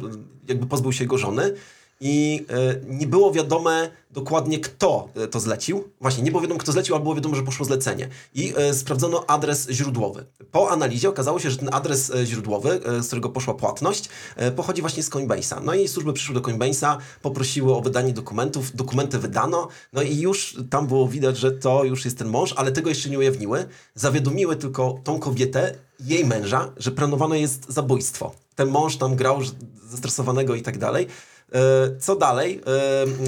jakby 0.49 0.67
pozbył 0.67 0.93
się 0.93 1.05
jego 1.05 1.19
żony. 1.19 1.55
I 2.01 2.47
e, 2.49 2.95
nie 2.95 3.07
było 3.07 3.33
wiadome 3.33 3.91
dokładnie, 4.11 4.61
kto 4.61 5.09
e, 5.15 5.29
to 5.29 5.41
zlecił. 5.41 5.85
Właśnie, 6.01 6.23
nie 6.23 6.31
było 6.31 6.43
wiadomo, 6.43 6.61
kto 6.61 6.73
zlecił, 6.73 6.95
ale 6.95 7.03
było 7.03 7.15
wiadomo, 7.15 7.37
że 7.37 7.43
poszło 7.43 7.67
zlecenie. 7.67 8.09
I 8.35 8.55
e, 8.57 8.75
sprawdzono 8.75 9.25
adres 9.27 9.69
źródłowy. 9.71 10.27
Po 10.53 10.71
analizie 10.71 11.09
okazało 11.09 11.39
się, 11.39 11.51
że 11.51 11.57
ten 11.57 11.69
adres 11.73 12.13
źródłowy, 12.25 12.81
z 13.01 13.07
którego 13.07 13.29
poszła 13.29 13.55
płatność, 13.55 14.09
pochodzi 14.57 14.81
właśnie 14.81 15.03
z 15.03 15.11
Coinbase'a. 15.11 15.63
No 15.65 15.75
i 15.75 15.89
służby 15.89 16.13
przyszły 16.13 16.35
do 16.35 16.41
Coinbase'a, 16.41 16.97
poprosiły 17.23 17.77
o 17.77 17.81
wydanie 17.81 18.13
dokumentów, 18.13 18.77
dokumenty 18.77 19.19
wydano, 19.19 19.69
no 19.93 20.03
i 20.03 20.21
już 20.21 20.57
tam 20.71 20.87
było 20.87 21.09
widać, 21.09 21.39
że 21.39 21.53
to 21.53 21.85
już 21.85 22.05
jest 22.05 22.19
ten 22.19 22.29
mąż, 22.29 22.53
ale 22.53 22.73
tego 22.73 22.89
jeszcze 22.89 23.11
nie 23.11 23.19
ujawniły. 23.19 23.65
Zawiadomiły 23.95 24.57
tylko 24.57 25.01
tą 25.05 25.19
kobietę, 25.19 25.75
jej 26.01 26.25
męża, 26.25 26.73
że 26.77 26.91
planowane 26.91 27.41
jest 27.41 27.73
zabójstwo. 27.73 28.33
Ten 28.55 28.69
mąż 28.69 28.97
tam 28.97 29.17
grał 29.17 29.41
zestresowanego 29.89 30.55
i 30.55 30.63
tak 30.63 30.79
dalej. 30.79 31.07
E, 31.53 32.01
Co 32.01 32.17
dalej? 32.17 32.61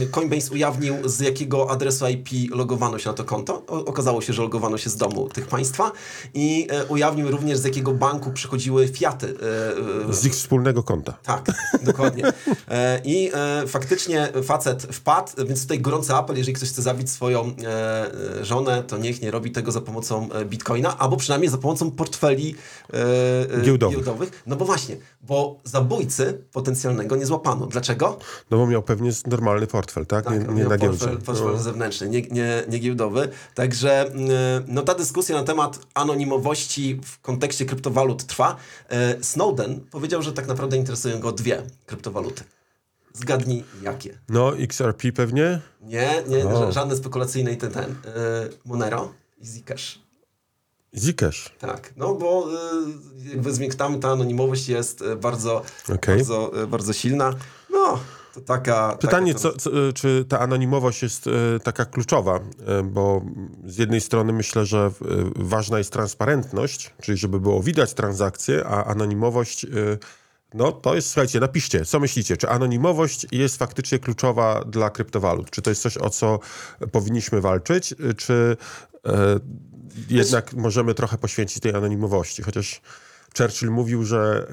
E, 0.02 0.06
Coinbase 0.06 0.52
ujawnił, 0.52 1.08
z 1.08 1.20
jakiego 1.20 1.70
adresu 1.70 2.06
IP 2.08 2.28
logowano 2.54 2.98
się 2.98 3.10
na 3.10 3.14
to 3.14 3.24
konto. 3.24 3.62
Okazało 3.66 4.20
się, 4.20 4.32
że 4.32 4.42
logowano 4.42 4.78
się 4.78 4.90
z 4.90 4.96
domu 4.96 5.28
tych 5.28 5.46
państwa 5.46 5.92
i 6.34 6.68
e, 6.70 6.84
ujawnił 6.84 7.30
również, 7.30 7.58
z 7.58 7.64
jakiego 7.64 7.92
banku 7.92 8.30
przychodziły 8.30 8.88
fiaty. 8.88 9.34
Z 10.10 10.24
ich 10.24 10.32
wspólnego 10.32 10.82
konta. 10.82 11.12
tak, 11.22 11.46
dokładnie. 11.82 12.24
I 13.04 13.30
faktycznie 13.66 14.28
facet 14.42 14.82
wpadł, 14.82 15.46
więc 15.46 15.62
tutaj 15.62 15.80
gorący 15.80 16.14
apel, 16.14 16.36
jeżeli 16.36 16.54
ktoś 16.54 16.68
chce 16.68 16.82
zabić 16.82 17.10
swoją 17.10 17.54
żonę, 18.42 18.82
to 18.82 18.98
niech 18.98 19.22
nie 19.22 19.30
robi 19.30 19.50
tego 19.50 19.72
za 19.72 19.80
pomocą 19.80 20.28
bitcoina, 20.44 20.98
albo 20.98 21.16
przynajmniej 21.16 21.50
za 21.50 21.58
pomocą 21.58 21.90
portfeli 21.90 22.54
e, 22.92 23.62
Giełdowych. 23.90 24.42
No 24.46 24.56
bo 24.56 24.64
właśnie, 24.64 24.96
bo 25.22 25.60
zabójcy 25.64 26.44
potencjalnego 26.52 27.16
nie 27.16 27.26
złapano. 27.26 27.66
Dlaczego? 27.66 28.11
No 28.50 28.56
bo 28.58 28.66
miał 28.66 28.82
pewnie 28.82 29.12
z- 29.12 29.26
normalny 29.26 29.66
portfel, 29.66 30.06
tak? 30.06 30.30
nie 30.30 30.36
on 30.36 30.54
nie 30.54 30.60
miał 30.62 30.70
na 30.70 30.78
portfel, 30.78 31.08
giełdzie. 31.08 31.24
portfel 31.26 31.46
No. 31.52 31.58
zewnętrzny, 31.58 32.08
nie, 32.08 32.22
nie, 32.22 32.62
nie 32.68 32.78
giełdowy. 32.78 33.28
Także 33.54 34.00
mm, 34.06 34.30
no, 34.68 34.82
ta 34.82 34.94
dyskusja 34.94 35.36
na 35.36 35.42
temat 35.44 35.78
anonimowości 35.94 37.00
w 37.04 37.20
kontekście 37.20 37.64
kryptowalut 37.66 38.24
trwa. 38.26 38.56
E, 38.88 39.22
Snowden 39.24 39.80
powiedział, 39.90 40.22
że 40.22 40.32
tak 40.32 40.46
naprawdę 40.46 40.76
interesują 40.76 41.20
go 41.20 41.32
dwie 41.32 41.62
kryptowaluty. 41.86 42.44
Zgadnij 43.14 43.64
jakie. 43.82 44.18
no, 44.28 44.56
XRP 44.56 45.12
pewnie? 45.12 45.60
Nie, 45.82 46.22
nie, 46.28 46.44
O. 46.46 46.50
ża- 46.68 46.72
żadne 46.72 46.96
spekulacyjne 46.96 47.52
i 47.52 47.56
ten, 47.56 47.70
ten. 47.70 47.84
E, 47.84 47.94
Monero 48.64 49.12
i 49.40 49.46
Zcash. 49.46 49.98
Zcash. 50.96 51.52
Tak, 51.58 51.92
no 51.96 52.14
bo 52.14 52.48
y, 53.26 53.28
jakby 53.30 53.52
zmiękczamy, 53.54 53.98
ta 53.98 54.08
anonimowość 54.10 54.68
jest 54.68 55.02
y, 55.02 55.16
bardzo, 55.16 55.62
Okej. 55.94 56.16
bardzo, 56.16 56.62
y, 56.62 56.66
bardzo 56.66 56.92
silna. 56.92 57.34
No, 57.72 57.98
to 58.34 58.40
taka... 58.40 58.96
Pytanie, 59.00 59.34
taka 59.34 59.42
to- 59.42 59.52
co, 59.52 59.58
co, 59.58 59.70
czy 59.94 60.24
ta 60.28 60.40
anonimowość 60.40 61.02
jest 61.02 61.26
e, 61.26 61.30
taka 61.60 61.84
kluczowa, 61.84 62.36
e, 62.36 62.82
bo 62.82 63.22
z 63.66 63.78
jednej 63.78 64.00
strony 64.00 64.32
myślę, 64.32 64.66
że 64.66 64.90
ważna 65.36 65.78
jest 65.78 65.92
transparentność, 65.92 66.94
czyli 67.02 67.18
żeby 67.18 67.40
było 67.40 67.62
widać 67.62 67.94
transakcje, 67.94 68.64
a 68.66 68.84
anonimowość, 68.84 69.66
no 70.54 70.72
to 70.72 70.94
jest, 70.94 71.08
słuchajcie, 71.08 71.40
napiszcie, 71.40 71.84
co 71.84 72.00
myślicie, 72.00 72.36
czy 72.36 72.48
anonimowość 72.48 73.26
jest 73.32 73.56
faktycznie 73.56 73.98
kluczowa 73.98 74.64
dla 74.64 74.90
kryptowalut? 74.90 75.50
Czy 75.50 75.62
to 75.62 75.70
jest 75.70 75.82
coś, 75.82 75.98
o 75.98 76.10
co 76.10 76.38
powinniśmy 76.92 77.40
walczyć, 77.40 77.94
czy 78.16 78.56
e, 79.06 79.40
jednak 80.10 80.54
możemy 80.54 80.94
trochę 80.94 81.18
poświęcić 81.18 81.60
tej 81.60 81.74
anonimowości, 81.74 82.42
chociaż... 82.42 82.80
Churchill 83.38 83.70
mówił, 83.70 84.04
że 84.04 84.46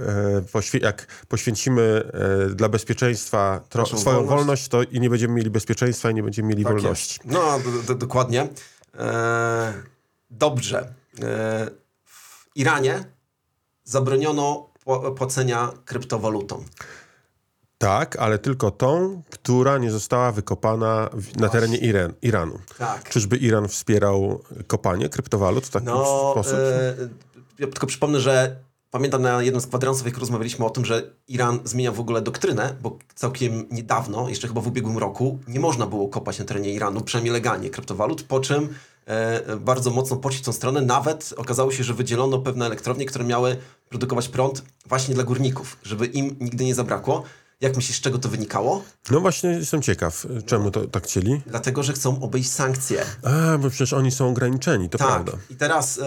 e, 0.74 0.79
jak 0.81 1.25
poświęcimy 1.27 2.12
e, 2.13 2.50
dla 2.50 2.69
bezpieczeństwa 2.69 3.62
swoją 3.86 4.03
wolność. 4.03 4.29
wolność. 4.29 4.67
to 4.67 4.83
i 4.83 5.00
nie 5.00 5.09
będziemy 5.09 5.33
mieli 5.33 5.50
bezpieczeństwa 5.50 6.12
i 6.12 6.13
nie 6.13 6.24
będziemy 6.24 6.48
mieli 6.50 6.63
Tak 6.63 6.74
wolności. 6.74 7.19
jest. 7.25 7.36
No, 7.36 7.59
dokładnie. 7.95 8.48
E, 9.00 9.74
dobrze. 10.29 10.93
E, 11.21 11.69
w 12.05 12.48
Iranie 12.55 13.03
zabroniono 13.83 14.69
pła- 14.86 15.13
płacenia 15.13 15.69
kryptowalutą. 15.86 16.63
Tak, 17.77 18.15
ale 18.15 18.39
tylko 18.39 18.71
tą, 18.71 19.21
która 19.29 19.77
nie 19.77 19.91
została 19.91 20.31
wykopana 20.31 21.09
w, 21.13 21.38
na 21.38 21.50
terenie 21.50 21.77
Iran, 21.77 22.13
Iranu. 22.21 22.59
Tak. 22.77 23.09
Czyżby 23.09 23.38
Iran 23.38 23.67
wspierał 23.67 24.43
kopanie 24.67 25.09
kryptowalut 25.09 25.65
w 25.65 25.69
taki 25.69 25.86
No, 25.86 26.31
sposób? 26.31 26.53
e, 26.59 26.95
ja 27.59 27.67
tylko 27.67 27.88
przypomnę, 27.88 28.19
że 28.19 28.55
pamiętam 28.91 29.22
na 29.22 29.43
jednym 29.43 29.62
z 29.62 29.67
kwadransów, 29.67 30.05
jak 30.05 30.17
rozmawialiśmy 30.17 30.65
o 30.65 30.69
tym, 30.69 30.86
że 30.86 31.03
Iran 31.27 31.60
zmienia 31.63 31.91
w 31.91 32.00
ogóle 32.00 32.22
doktrynę, 32.22 32.75
bo 32.81 32.98
całkiem 33.15 33.65
niedawno, 33.72 34.29
jeszcze 34.29 34.48
chyba 34.48 34.62
w 34.62 34.67
ubiegłym 34.67 34.98
roku, 34.98 35.39
nie 35.48 35.60
można 35.60 35.86
było 35.86 36.08
kopać 36.08 36.39
na 36.39 36.46
terenie 36.46 36.74
Iranu, 36.74 37.01
przynajmniej 37.01 37.34
legalnie, 37.34 37.69
kryptowalut, 37.69 38.24
po 38.24 38.39
czym 38.39 38.69
e, 39.05 39.55
bardzo 39.55 39.91
mocno 39.91 40.17
poszli 40.17 40.41
w 40.41 40.46
tą 40.46 40.51
stronę. 40.51 40.81
Nawet 40.81 41.34
okazało 41.38 41.72
się, 41.72 41.84
że 41.84 41.93
wydzielono 41.93 42.39
pewne 42.39 42.65
elektrownie, 42.65 43.05
które 43.05 43.25
miały 43.25 43.58
produkować 43.89 44.27
prąd 44.27 44.63
właśnie 44.86 45.15
dla 45.15 45.24
górników, 45.24 45.77
żeby 45.84 46.05
im 46.05 46.36
nigdy 46.39 46.65
nie 46.65 46.75
zabrakło. 46.75 47.24
Jak 47.62 47.75
myślisz, 47.75 47.98
z 47.98 48.01
czego 48.01 48.20
to 48.20 48.30
wynikało? 48.30 48.84
No 49.12 49.20
właśnie 49.20 49.50
jestem 49.50 49.82
ciekaw, 49.82 50.28
czemu 50.46 50.72
to 50.72 50.88
tak 50.88 51.04
chcieli? 51.04 51.42
Dlatego, 51.46 51.84
że 51.84 51.94
chcą 51.94 52.22
obejść 52.22 52.51
sankcje. 52.51 53.06
A, 53.24 53.58
bo 53.58 53.70
przecież 53.70 53.94
oni 53.94 54.12
są 54.12 54.30
ograniczeni, 54.30 54.89
to 54.89 54.98
Tak. 54.98 55.08
prawda. 55.08 55.32
I 55.50 55.56
teraz 55.56 56.00
e, 56.00 56.04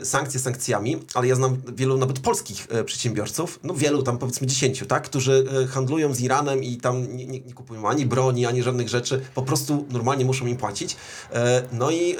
e, 0.00 0.04
sankcje 0.04 0.40
sankcjami, 0.40 0.98
ale 1.14 1.26
ja 1.26 1.34
znam 1.34 1.62
wielu 1.76 1.98
nawet 1.98 2.20
polskich 2.20 2.66
e, 2.70 2.84
przedsiębiorców, 2.84 3.60
no 3.62 3.74
wielu 3.74 4.02
tam 4.02 4.18
powiedzmy 4.18 4.46
dziesięciu, 4.46 4.86
tak, 4.86 5.02
którzy 5.04 5.44
handlują 5.70 6.14
z 6.14 6.20
Iranem 6.20 6.64
i 6.64 6.76
tam 6.76 7.16
nie, 7.16 7.26
nie, 7.26 7.40
nie 7.40 7.54
kupują 7.54 7.88
ani 7.88 8.06
broni, 8.06 8.46
ani 8.46 8.62
żadnych 8.62 8.88
rzeczy, 8.88 9.20
po 9.34 9.42
prostu 9.42 9.86
normalnie 9.90 10.24
muszą 10.24 10.46
im 10.46 10.56
płacić. 10.56 10.96
No 11.72 11.90
i 11.90 12.16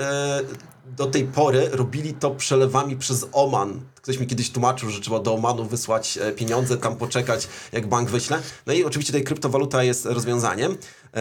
do 0.87 1.07
tej 1.07 1.25
pory 1.25 1.69
robili 1.73 2.15
to 2.15 2.31
przelewami 2.31 2.97
przez 2.97 3.27
Oman. 3.33 3.81
Ktoś 3.95 4.19
mi 4.19 4.27
kiedyś 4.27 4.51
tłumaczył, 4.51 4.91
że 4.91 5.01
trzeba 5.01 5.21
do 5.21 5.35
Omanu 5.35 5.65
wysłać 5.65 6.19
e, 6.19 6.33
pieniądze, 6.33 6.77
tam 6.77 6.97
poczekać, 6.97 7.49
jak 7.73 7.89
bank 7.89 8.11
wyśle. 8.11 8.43
No 8.67 8.73
i 8.73 8.85
oczywiście 8.85 9.13
tutaj 9.13 9.25
kryptowaluta 9.25 9.83
jest 9.83 10.07
rozwiązaniem. 10.07 10.77
E, 11.15 11.19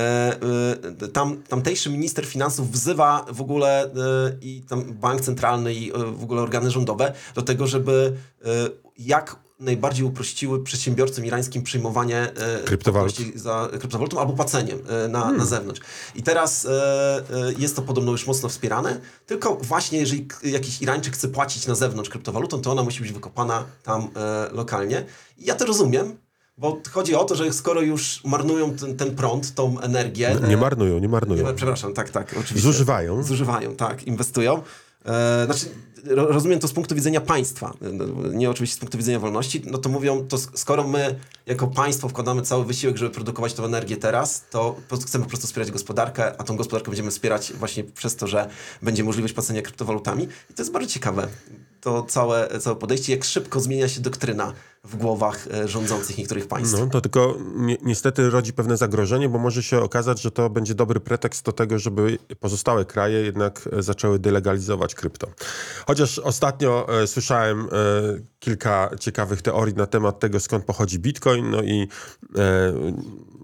e, 1.01 1.07
tam, 1.07 1.43
tamtejszy 1.43 1.89
minister 1.89 2.25
finansów 2.25 2.71
wzywa 2.71 3.25
w 3.29 3.41
ogóle 3.41 3.89
i 4.41 4.63
tam 4.69 4.83
bank 4.83 5.21
centralny 5.21 5.73
i 5.73 5.91
w 5.91 6.23
ogóle 6.23 6.41
organy 6.41 6.71
rządowe 6.71 7.13
do 7.35 7.41
tego, 7.41 7.67
żeby 7.67 8.13
jak 8.97 9.35
najbardziej 9.61 10.05
uprościły 10.05 10.63
przedsiębiorcom 10.63 11.25
irańskim 11.25 11.63
przyjmowanie 11.63 12.17
e, 12.17 12.63
Kryptowalut. 12.63 13.15
za 13.35 13.69
kryptowalutą 13.79 14.19
albo 14.19 14.33
płaceniem 14.33 14.79
e, 14.89 15.07
na, 15.07 15.31
na 15.31 15.45
zewnątrz. 15.45 15.81
I 16.15 16.23
teraz 16.23 16.65
e, 16.65 17.23
jest 17.57 17.75
to 17.75 17.81
podobno 17.81 18.11
już 18.11 18.27
mocno 18.27 18.49
wspierane, 18.49 18.99
tylko 19.25 19.55
właśnie 19.55 19.99
jeżeli 19.99 20.27
jakiś 20.43 20.81
Irańczyk 20.81 21.13
chce 21.13 21.27
płacić 21.27 21.67
na 21.67 21.75
zewnątrz 21.75 22.09
kryptowalutą, 22.09 22.61
to 22.61 22.71
ona 22.71 22.83
musi 22.83 23.01
być 23.01 23.11
wykopana 23.11 23.63
tam 23.83 24.09
lokalnie. 24.51 25.05
I 25.37 25.45
ja 25.45 25.55
to 25.55 25.65
rozumiem, 25.65 26.17
bo 26.57 26.81
chodzi 26.91 27.15
o 27.15 27.23
to, 27.23 27.35
że 27.35 27.53
skoro 27.53 27.81
już 27.81 28.21
marnują 28.25 28.75
ten, 28.75 28.97
ten 28.97 29.15
prąd, 29.15 29.55
tą 29.55 29.79
energię... 29.79 30.37
Nie 30.47 30.57
marnują, 30.57 30.99
nie 30.99 31.09
marnują. 31.09 31.47
nie, 31.47 31.53
przepraszam, 31.53 31.93
tak, 31.93 32.09
tak, 32.09 32.35
oczywiście. 32.39 32.59
Zużywają. 32.59 33.23
Zużywają, 33.23 33.75
tak, 33.75 34.03
inwestują. 34.03 34.61
E, 35.05 35.45
znaczy, 35.45 35.65
rozumiem 36.05 36.59
to 36.59 36.67
z 36.67 36.73
punktu 36.73 36.95
widzenia 36.95 37.21
państwa, 37.21 37.73
nie 38.33 38.49
oczywiście 38.49 38.75
z 38.75 38.79
punktu 38.79 38.97
widzenia 38.97 39.19
wolności, 39.19 39.61
no 39.65 39.77
to 39.77 39.89
mówią, 39.89 40.27
to 40.27 40.37
sk- 40.37 40.49
skoro 40.55 40.87
my 40.87 41.19
jako 41.45 41.67
państwo 41.67 42.09
wkładamy 42.09 42.41
cały 42.41 42.65
wysiłek, 42.65 42.97
żeby 42.97 43.11
produkować 43.11 43.53
tą 43.53 43.65
energię 43.65 43.97
teraz, 43.97 44.43
to 44.49 44.75
chcemy 45.05 45.23
po 45.23 45.29
prostu 45.29 45.47
wspierać 45.47 45.71
gospodarkę, 45.71 46.41
a 46.41 46.43
tą 46.43 46.55
gospodarkę 46.55 46.91
będziemy 46.91 47.11
wspierać 47.11 47.53
właśnie 47.53 47.83
przez 47.83 48.15
to, 48.15 48.27
że 48.27 48.49
będzie 48.81 49.03
możliwość 49.03 49.33
płacenia 49.33 49.61
kryptowalutami. 49.61 50.23
I 50.49 50.53
to 50.53 50.61
jest 50.61 50.71
bardzo 50.71 50.89
ciekawe, 50.89 51.27
to 51.81 52.03
całe, 52.03 52.59
całe 52.59 52.75
podejście, 52.75 53.13
jak 53.13 53.23
szybko 53.23 53.59
zmienia 53.59 53.87
się 53.87 54.01
doktryna 54.01 54.53
w 54.83 54.95
głowach 54.95 55.47
e, 55.53 55.67
rządzących 55.67 56.17
niektórych 56.17 56.47
państw. 56.47 56.79
No, 56.79 56.87
to 56.87 57.01
tylko 57.01 57.37
ni 57.55 57.77
niestety 57.81 58.29
rodzi 58.29 58.53
pewne 58.53 58.77
zagrożenie, 58.77 59.29
bo 59.29 59.39
może 59.39 59.63
się 59.63 59.81
okazać, 59.81 60.21
że 60.21 60.31
to 60.31 60.49
będzie 60.49 60.75
dobry 60.75 60.99
pretekst 60.99 61.45
do 61.45 61.51
tego, 61.51 61.79
żeby 61.79 62.17
pozostałe 62.39 62.85
kraje 62.85 63.21
jednak 63.21 63.69
e, 63.71 63.83
zaczęły 63.83 64.19
delegalizować 64.19 64.95
krypto. 64.95 65.27
Chociaż 65.87 66.19
ostatnio 66.19 67.01
e, 67.01 67.07
słyszałem 67.07 67.61
e, 67.61 67.67
kilka 68.39 68.89
ciekawych 68.99 69.41
teorii 69.41 69.75
na 69.75 69.85
temat 69.85 70.19
tego, 70.19 70.39
skąd 70.39 70.65
pochodzi 70.65 70.99
bitcoin, 70.99 71.49
no 71.49 71.61
i 71.61 71.87
e, 72.37 72.73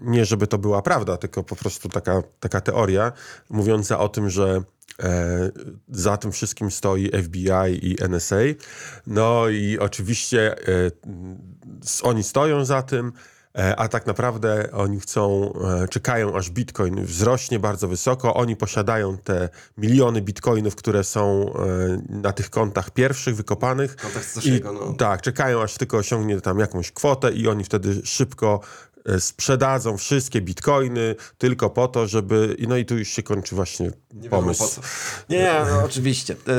nie 0.02 0.24
żeby 0.24 0.46
to 0.46 0.58
była 0.58 0.82
prawda, 0.82 1.16
tylko 1.16 1.44
po 1.44 1.56
prostu 1.56 1.88
taka, 1.88 2.22
taka 2.40 2.60
teoria 2.60 3.12
mówiąca 3.50 3.98
o 3.98 4.08
tym, 4.08 4.30
że 4.30 4.62
E, 5.02 5.50
za 5.88 6.16
tym 6.16 6.32
wszystkim 6.32 6.70
stoi 6.70 7.10
FBI 7.22 7.86
i 7.90 7.96
NSA. 8.08 8.36
No 9.06 9.48
i 9.48 9.78
oczywiście 9.78 10.58
e, 10.58 10.90
oni 12.02 12.22
stoją 12.22 12.64
za 12.64 12.82
tym, 12.82 13.12
e, 13.58 13.76
a 13.76 13.88
tak 13.88 14.06
naprawdę 14.06 14.72
oni 14.72 15.00
chcą, 15.00 15.52
e, 15.82 15.88
czekają 15.88 16.36
aż 16.36 16.50
bitcoin 16.50 17.04
wzrośnie 17.04 17.58
bardzo 17.58 17.88
wysoko. 17.88 18.34
Oni 18.34 18.56
posiadają 18.56 19.18
te 19.18 19.48
miliony 19.78 20.22
bitcoinów, 20.22 20.76
które 20.76 21.04
są 21.04 21.52
e, 21.54 22.02
na 22.08 22.32
tych 22.32 22.50
kontach 22.50 22.90
pierwszych 22.90 23.36
wykopanych. 23.36 23.96
Kontach 23.96 24.24
Satoshego, 24.24 24.72
no. 24.72 24.92
Tak, 24.92 25.22
czekają 25.22 25.62
aż 25.62 25.74
tylko 25.74 25.96
osiągnie 25.96 26.40
tam 26.40 26.58
jakąś 26.58 26.92
kwotę 26.92 27.32
i 27.32 27.48
oni 27.48 27.64
wtedy 27.64 28.00
szybko 28.04 28.60
sprzedadzą 29.18 29.96
wszystkie 29.96 30.40
bitcoiny 30.40 31.14
tylko 31.38 31.70
po 31.70 31.88
to, 31.88 32.06
żeby... 32.06 32.56
i 32.58 32.68
No 32.68 32.76
i 32.76 32.84
tu 32.84 32.98
już 32.98 33.08
się 33.08 33.22
kończy 33.22 33.54
właśnie 33.54 33.86
Nie 34.12 34.22
wiadomo 34.22 34.42
pomysł. 34.42 34.80
po. 34.80 34.86
Nie, 35.34 35.52
no, 35.70 35.84
oczywiście. 35.84 36.36
E, 36.48 36.52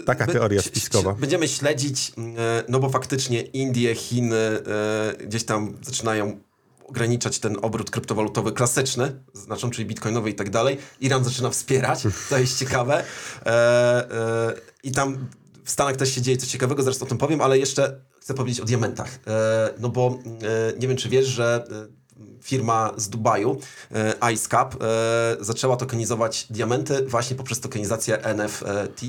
e, 0.00 0.04
Taka 0.04 0.26
by- 0.26 0.32
teoria 0.32 0.62
spiskowa. 0.62 1.14
Będziemy 1.14 1.48
śledzić, 1.48 2.12
e, 2.18 2.64
no 2.68 2.78
bo 2.80 2.88
faktycznie 2.88 3.40
Indie, 3.42 3.94
Chiny 3.94 4.36
e, 4.36 5.26
gdzieś 5.26 5.44
tam 5.44 5.76
zaczynają 5.82 6.38
ograniczać 6.86 7.38
ten 7.38 7.56
obrót 7.62 7.90
kryptowalutowy 7.90 8.52
klasyczny, 8.52 9.20
znaczą, 9.32 9.70
czyli 9.70 9.86
bitcoinowy 9.86 10.30
i 10.30 10.34
tak 10.34 10.50
dalej. 10.50 10.78
Iran 11.00 11.24
zaczyna 11.24 11.50
wspierać, 11.50 12.02
to 12.30 12.38
jest 12.38 12.58
ciekawe. 12.58 13.04
E, 13.46 13.50
e, 13.50 14.54
I 14.82 14.92
tam 14.92 15.26
w 15.68 15.70
Stanach 15.70 15.96
też 15.96 16.14
się 16.14 16.22
dzieje 16.22 16.36
coś 16.36 16.48
ciekawego, 16.48 16.82
zaraz 16.82 17.02
o 17.02 17.06
tym 17.06 17.18
powiem, 17.18 17.40
ale 17.40 17.58
jeszcze 17.58 18.00
chcę 18.20 18.34
powiedzieć 18.34 18.60
o 18.60 18.64
diamentach. 18.64 19.18
E, 19.26 19.70
no 19.78 19.88
bo 19.88 20.18
e, 20.42 20.78
nie 20.78 20.88
wiem, 20.88 20.96
czy 20.96 21.08
wiesz, 21.08 21.26
że 21.26 21.64
e, 21.70 22.42
firma 22.42 22.92
z 22.96 23.08
Dubaju, 23.08 23.58
e, 23.94 24.32
IceCap, 24.32 24.74
e, 24.74 25.36
zaczęła 25.40 25.76
tokenizować 25.76 26.46
diamenty 26.50 27.06
właśnie 27.06 27.36
poprzez 27.36 27.60
tokenizację 27.60 28.22
NFT. 28.24 29.00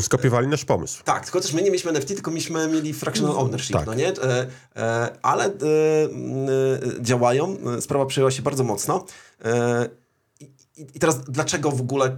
Skopiowali 0.00 0.48
nasz 0.48 0.64
pomysł. 0.64 1.04
Tak, 1.04 1.24
tylko 1.24 1.40
też 1.40 1.52
my 1.52 1.62
nie 1.62 1.70
mieliśmy 1.70 1.90
NFT, 1.90 2.08
tylko 2.08 2.30
myśmy 2.30 2.68
mieli 2.68 2.94
fractional 2.94 3.38
ownership, 3.38 3.72
tak. 3.72 3.86
no 3.86 3.94
nie? 3.94 4.12
Ale 5.22 5.52
działają, 7.00 7.56
sprawa 7.80 8.06
przyjęła 8.06 8.30
się 8.30 8.42
bardzo 8.42 8.64
mocno. 8.64 9.04
I, 10.76 10.86
teraz 11.00 11.20
dlaczego 11.24 11.70
w 11.70 11.80
ogóle 11.80 12.16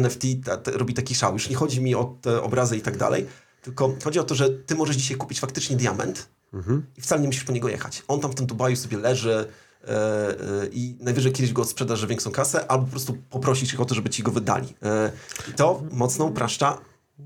NFT 0.00 0.22
ta, 0.44 0.56
ta, 0.56 0.70
robi 0.70 0.94
taki 0.94 1.14
szał? 1.14 1.32
Już 1.32 1.48
nie 1.48 1.56
chodzi 1.56 1.80
mi 1.80 1.94
o 1.94 2.16
te 2.22 2.42
obrazy 2.42 2.76
i 2.76 2.80
tak 2.80 2.96
dalej, 2.96 3.26
tylko 3.62 3.94
chodzi 4.04 4.18
o 4.18 4.24
to, 4.24 4.34
że 4.34 4.50
ty 4.50 4.74
możesz 4.74 4.96
dzisiaj 4.96 5.16
kupić 5.16 5.40
faktycznie 5.40 5.76
diament 5.76 6.28
i 6.96 7.00
wcale 7.00 7.20
nie 7.20 7.26
musisz 7.26 7.44
po 7.44 7.52
niego 7.52 7.68
jechać. 7.68 8.02
On 8.08 8.20
tam 8.20 8.32
w 8.32 8.34
tym 8.34 8.46
Dubaju 8.46 8.76
sobie 8.76 8.98
leży 8.98 9.46
e, 9.84 9.88
e, 9.88 10.66
i 10.72 10.96
najwyżej 11.00 11.32
kiedyś 11.32 11.52
go 11.52 11.64
sprzedasz 11.64 12.00
za 12.00 12.06
większą 12.06 12.30
kasę, 12.30 12.70
albo 12.70 12.84
po 12.84 12.90
prostu 12.90 13.16
poprosisz 13.30 13.72
ich 13.72 13.80
o 13.80 13.84
to, 13.84 13.94
żeby 13.94 14.10
ci 14.10 14.22
go 14.22 14.32
wydali. 14.32 14.74
E, 14.82 15.12
I 15.50 15.52
to 15.52 15.82
mocno 15.90 16.24
upraszcza 16.24 16.78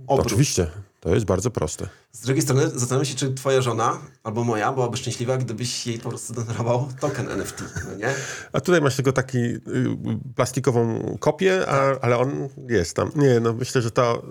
obrót. 0.06 0.26
Oczywiście, 0.26 0.66
to 1.00 1.14
jest 1.14 1.26
bardzo 1.26 1.50
proste. 1.50 1.88
Z 2.12 2.20
drugiej 2.20 2.42
strony 2.42 2.70
zastanawiam 2.70 3.04
się, 3.04 3.14
czy 3.14 3.34
twoja 3.34 3.62
żona 3.62 3.98
albo 4.24 4.44
moja 4.44 4.72
byłaby 4.72 4.96
szczęśliwa, 4.96 5.36
gdybyś 5.36 5.86
jej 5.86 5.98
po 5.98 6.08
prostu 6.08 6.32
darował 6.44 6.88
token 7.00 7.28
NFT, 7.28 7.64
no 7.90 7.96
nie? 7.96 8.14
A 8.52 8.60
tutaj 8.60 8.80
masz 8.80 8.96
tylko 8.96 9.12
taki 9.12 9.38
y, 9.38 9.60
plastikową 10.36 11.16
kopię, 11.20 11.68
a, 11.68 12.00
ale 12.00 12.18
on 12.18 12.48
jest 12.68 12.96
tam. 12.96 13.10
Nie, 13.16 13.40
no 13.40 13.52
myślę, 13.52 13.82
że 13.82 13.90
to 13.90 14.22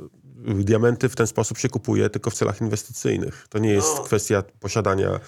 y, 0.49 0.63
diamenty 0.63 1.09
w 1.09 1.15
ten 1.15 1.27
sposób 1.27 1.57
się 1.57 1.69
kupuje 1.69 2.09
tylko 2.09 2.29
w 2.29 2.33
celach 2.33 2.61
inwestycyjnych. 2.61 3.45
To 3.49 3.59
nie 3.59 3.73
jest 3.73 3.87
No. 3.97 4.03
kwestia 4.03 4.43
posiadania 4.59 5.19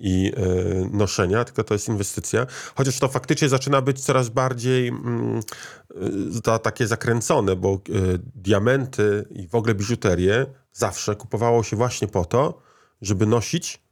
i 0.00 0.32
y, 0.38 0.88
noszenia, 0.92 1.44
tylko 1.44 1.64
to 1.64 1.74
jest 1.74 1.88
inwestycja. 1.88 2.46
Chociaż 2.74 2.98
to 2.98 3.08
faktycznie 3.08 3.48
zaczyna 3.48 3.82
być 3.82 4.00
coraz 4.00 4.28
bardziej 4.28 4.88
mm, 4.88 5.40
za, 6.44 6.58
takie 6.58 6.86
zakręcone, 6.86 7.56
bo 7.56 7.74
y, 7.74 8.18
diamenty 8.34 9.26
i 9.30 9.48
w 9.48 9.54
ogóle 9.54 9.74
biżuterię 9.74 10.46
zawsze 10.72 11.16
kupowało 11.16 11.62
się 11.62 11.76
właśnie 11.76 12.08
po 12.08 12.24
to, 12.24 12.62
żeby 13.02 13.26
nosić 13.26 13.82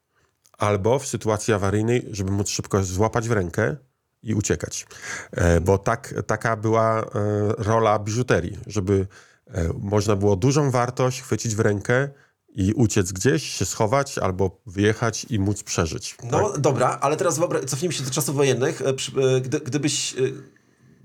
albo 0.58 0.98
w 0.98 1.06
sytuacji 1.06 1.54
awaryjnej, 1.54 2.06
żeby 2.10 2.30
móc 2.30 2.48
szybko 2.48 2.84
złapać 2.84 3.28
w 3.28 3.32
rękę 3.32 3.76
i 4.22 4.34
uciekać. 4.34 4.86
E, 5.32 5.60
bo 5.60 5.78
tak, 5.78 6.14
taka 6.26 6.56
była 6.56 7.00
e, 7.00 7.04
rola 7.58 7.98
biżuterii, 7.98 8.58
żeby 8.66 9.06
e, 9.46 9.68
można 9.80 10.16
było 10.16 10.36
dużą 10.36 10.70
wartość 10.70 11.22
chwycić 11.22 11.54
w 11.54 11.60
rękę 11.60 12.08
i 12.54 12.72
uciec 12.72 13.12
gdzieś, 13.12 13.42
się 13.42 13.64
schować 13.64 14.18
albo 14.18 14.60
wyjechać 14.66 15.26
i 15.30 15.38
móc 15.38 15.62
przeżyć. 15.62 16.16
No 16.24 16.50
Tak? 16.50 16.60
dobra, 16.60 16.98
ale 17.00 17.16
teraz 17.16 17.40
cofnijmy 17.66 17.94
się 17.94 18.04
do 18.04 18.10
czasów 18.10 18.36
wojennych. 18.36 18.82
E, 18.82 18.88
e, 18.88 19.40
Gdy, 19.40 19.60
gdybyś 19.60 20.14
e, 20.14 20.16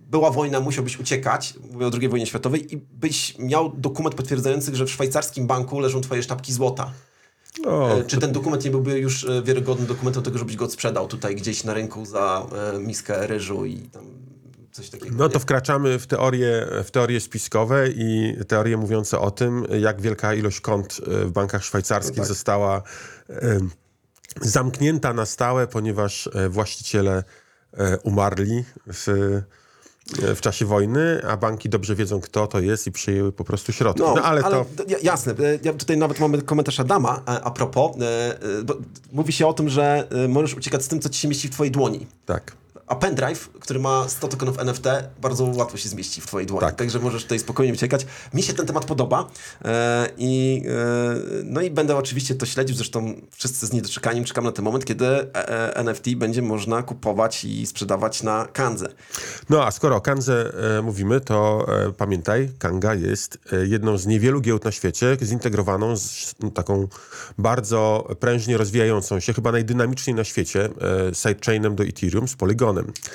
była 0.10 0.32
wojna, 0.32 0.60
musiałbyś 0.60 1.00
uciekać, 1.00 1.54
mówię 1.72 1.88
o 1.88 1.92
II 2.00 2.10
wojnie 2.10 2.26
światowej, 2.26 2.74
i 2.74 2.78
byś 2.78 3.38
miał 3.40 3.72
dokument 3.78 4.16
potwierdzający, 4.16 4.76
że 4.76 4.86
w 4.86 4.92
szwajcarskim 4.92 5.48
banku 5.48 5.80
leżą 5.80 6.02
twoje 6.02 6.24
sztabki 6.24 6.54
złota. 6.54 6.92
No, 7.66 7.90
Czy 8.08 8.18
ten 8.18 8.32
dokument 8.32 8.66
nie 8.66 8.72
byłby 8.72 9.00
już 9.00 9.28
wiarygodnym 9.44 9.88
dokumentem 9.88 10.24
tego, 10.24 10.38
żebyś 10.38 10.56
go 10.56 10.70
sprzedał 10.70 11.08
tutaj 11.08 11.36
gdzieś 11.36 11.64
na 11.64 11.74
rynku 11.74 12.06
za 12.06 12.48
miskę 12.80 13.28
ryżu 13.28 13.66
i 13.66 13.78
tam 13.78 14.06
coś 14.74 14.90
takiego? 14.90 15.16
No 15.18 15.30
to 15.30 15.40
wkraczamy 15.40 16.00
w 16.00 16.08
teorie, 16.08 16.68
w 16.84 16.92
teorie 16.92 17.20
spiskowe 17.20 17.90
i 17.90 18.38
teorie 18.48 18.78
mówiące 18.78 19.20
o 19.20 19.32
tym, 19.32 19.66
jak 19.80 20.02
wielka 20.02 20.34
ilość 20.34 20.62
kont 20.62 21.02
e, 21.08 21.26
w 21.26 21.32
bankach 21.32 21.64
szwajcarskich 21.66 22.18
No 22.18 22.24
tak. 22.24 22.28
została 22.28 22.82
e, 23.30 23.60
zamknięta 24.42 25.14
na 25.14 25.26
stałe, 25.26 25.68
ponieważ 25.68 26.30
e, 26.34 26.50
właściciele 26.50 27.24
umarli 28.04 28.64
w, 28.94 29.06
w 30.36 30.42
czasie 30.42 30.66
wojny, 30.66 31.22
a 31.28 31.38
banki 31.38 31.70
dobrze 31.70 31.96
wiedzą, 31.96 32.22
kto 32.22 32.48
to 32.48 32.60
jest 32.60 32.88
i 32.88 32.92
przejęły 32.92 33.32
po 33.32 33.44
prostu 33.44 33.72
środki. 33.72 34.02
No, 34.02 34.14
ale, 34.24 34.42
to... 34.44 34.66
d- 34.76 34.84
ja- 34.88 34.98
Jasne, 35.02 35.34
ja 35.64 35.74
tutaj 35.74 35.98
nawet 35.98 36.20
mamy 36.20 36.42
komentarz 36.42 36.80
Adama 36.80 37.22
a 37.26 37.52
propos. 37.52 37.92
bo 38.66 38.76
Mówi 39.12 39.34
się 39.34 39.48
o 39.48 39.54
tym, 39.54 39.70
że 39.70 40.08
możesz 40.30 40.54
uciekać 40.54 40.84
z 40.84 40.88
tym, 40.88 41.00
co 41.00 41.10
ci 41.10 41.20
się 41.20 41.28
mieści 41.28 41.48
w 41.48 41.52
twojej 41.52 41.72
dłoni. 41.72 42.08
Tak. 42.26 42.52
A 42.88 42.96
pendrive, 42.96 43.50
który 43.60 43.80
ma 43.80 44.10
100 44.10 44.28
tokenów 44.28 44.60
NFT, 44.60 44.86
bardzo 45.22 45.44
łatwo 45.44 45.78
się 45.78 45.90
zmieści 45.90 46.22
w 46.22 46.28
twojej 46.28 46.48
dłoni. 46.48 46.62
Tak. 46.62 46.76
Także 46.76 47.00
możesz 47.00 47.24
tutaj 47.24 47.40
spokojnie 47.40 47.74
uciekać. 47.74 48.06
Mi 48.34 48.44
się 48.44 48.54
ten 48.54 48.66
temat 48.66 48.86
podoba 48.86 49.30
e, 49.66 50.10
i, 50.18 50.64
e, 50.68 51.44
no 51.44 51.62
i 51.62 51.72
będę 51.72 51.98
oczywiście 51.98 52.36
to 52.36 52.46
śledził. 52.46 52.76
Zresztą 52.76 53.14
wszyscy 53.32 53.68
z 53.68 53.74
niedoczekaniem 53.74 54.24
czekam 54.24 54.44
na 54.44 54.52
ten 54.52 54.66
moment, 54.66 54.86
kiedy 54.86 55.06
e, 55.06 55.76
NFT 55.76 56.16
będzie 56.16 56.42
można 56.42 56.84
kupować 56.84 57.46
i 57.46 57.66
sprzedawać 57.66 58.24
na 58.24 58.48
Kandze. 58.54 58.88
No 59.50 59.66
a 59.66 59.72
skoro 59.72 59.96
o 59.96 60.02
Kandze 60.02 60.54
e, 60.78 60.82
mówimy, 60.82 61.22
to 61.22 61.66
pamiętaj, 61.98 62.50
Kanga 62.60 62.96
jest 62.96 63.38
jedną 63.68 63.98
z 63.98 64.06
niewielu 64.06 64.42
giełd 64.42 64.66
na 64.66 64.72
świecie 64.72 65.18
zintegrowaną 65.22 65.98
z 65.98 66.36
no, 66.40 66.52
taką 66.52 66.88
bardzo 67.38 68.08
prężnie 68.20 68.58
rozwijającą 68.58 69.20
się, 69.20 69.34
chyba 69.34 69.52
najdynamiczniej 69.52 70.16
na 70.16 70.24
świecie, 70.24 70.70
sidechainem 71.14 71.76
do 71.76 71.84
Ethereum 71.84 72.28
z 72.28 72.36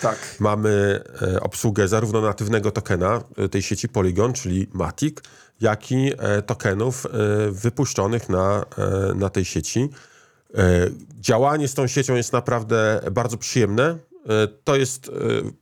Tak. 0.01 0.37
Mamy 0.41 1.01
e, 1.23 1.41
obsługę 1.41 1.89
zarówno 1.89 2.21
natywnego 2.21 2.71
tokena 2.71 3.23
e, 3.37 3.49
tej 3.49 3.63
sieci 3.63 3.89
Polygon, 3.89 4.33
czyli 4.33 4.67
Matic, 4.73 5.17
jak 5.61 5.93
i 5.93 6.13
e, 6.19 6.43
tokenów 6.43 7.07
wypuszczonych 7.51 8.29
na, 8.29 8.65
na 9.15 9.29
tej 9.31 9.45
sieci. 9.45 9.89
Działanie 11.21 11.69
z 11.69 11.75
tą 11.75 11.87
siecią 11.87 12.15
jest 12.15 12.33
naprawdę 12.33 13.01
bardzo 13.13 13.37
przyjemne. 13.37 13.99
To 14.65 14.77
jest 14.77 15.11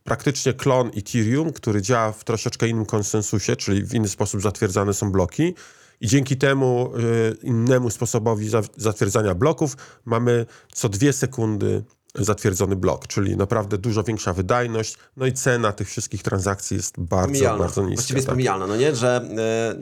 praktycznie 0.04 0.52
klon 0.52 0.90
Ethereum, 0.96 1.52
który 1.52 1.82
działa 1.82 2.12
w 2.12 2.24
troszeczkę 2.24 2.68
innym 2.68 2.86
konsensusie, 2.86 3.56
czyli 3.56 3.82
w 3.82 3.94
inny 3.94 4.08
sposób 4.08 4.42
zatwierdzane 4.42 4.94
są 4.94 5.12
bloki. 5.12 5.54
I 6.00 6.06
dzięki 6.06 6.36
temu 6.36 6.92
innemu 7.42 7.90
sposobowi 7.90 8.48
za- 8.48 8.62
zatwierdzania 8.76 9.34
bloków 9.34 9.76
mamy 10.04 10.46
co 10.72 10.88
dwie 10.88 11.12
sekundy 11.12 11.84
zatwierdzony 12.18 12.76
blok, 12.76 13.06
czyli 13.06 13.36
naprawdę 13.36 13.78
dużo 13.78 14.02
większa 14.02 14.32
wydajność. 14.32 14.98
No 15.16 15.26
i 15.26 15.32
cena 15.32 15.72
tych 15.72 15.88
wszystkich 15.88 16.22
transakcji 16.22 16.76
jest 16.76 16.94
bardzo, 17.00 17.26
Pomijalna. 17.26 17.58
bardzo 17.58 17.82
niska. 17.82 17.94
Właściwie 17.94 18.18
jest 18.18 18.26
tak. 18.26 18.34
pomijalna, 18.34 18.66
no 18.66 18.76
nie? 18.76 18.96
Że 18.96 19.28
e, 19.38 19.76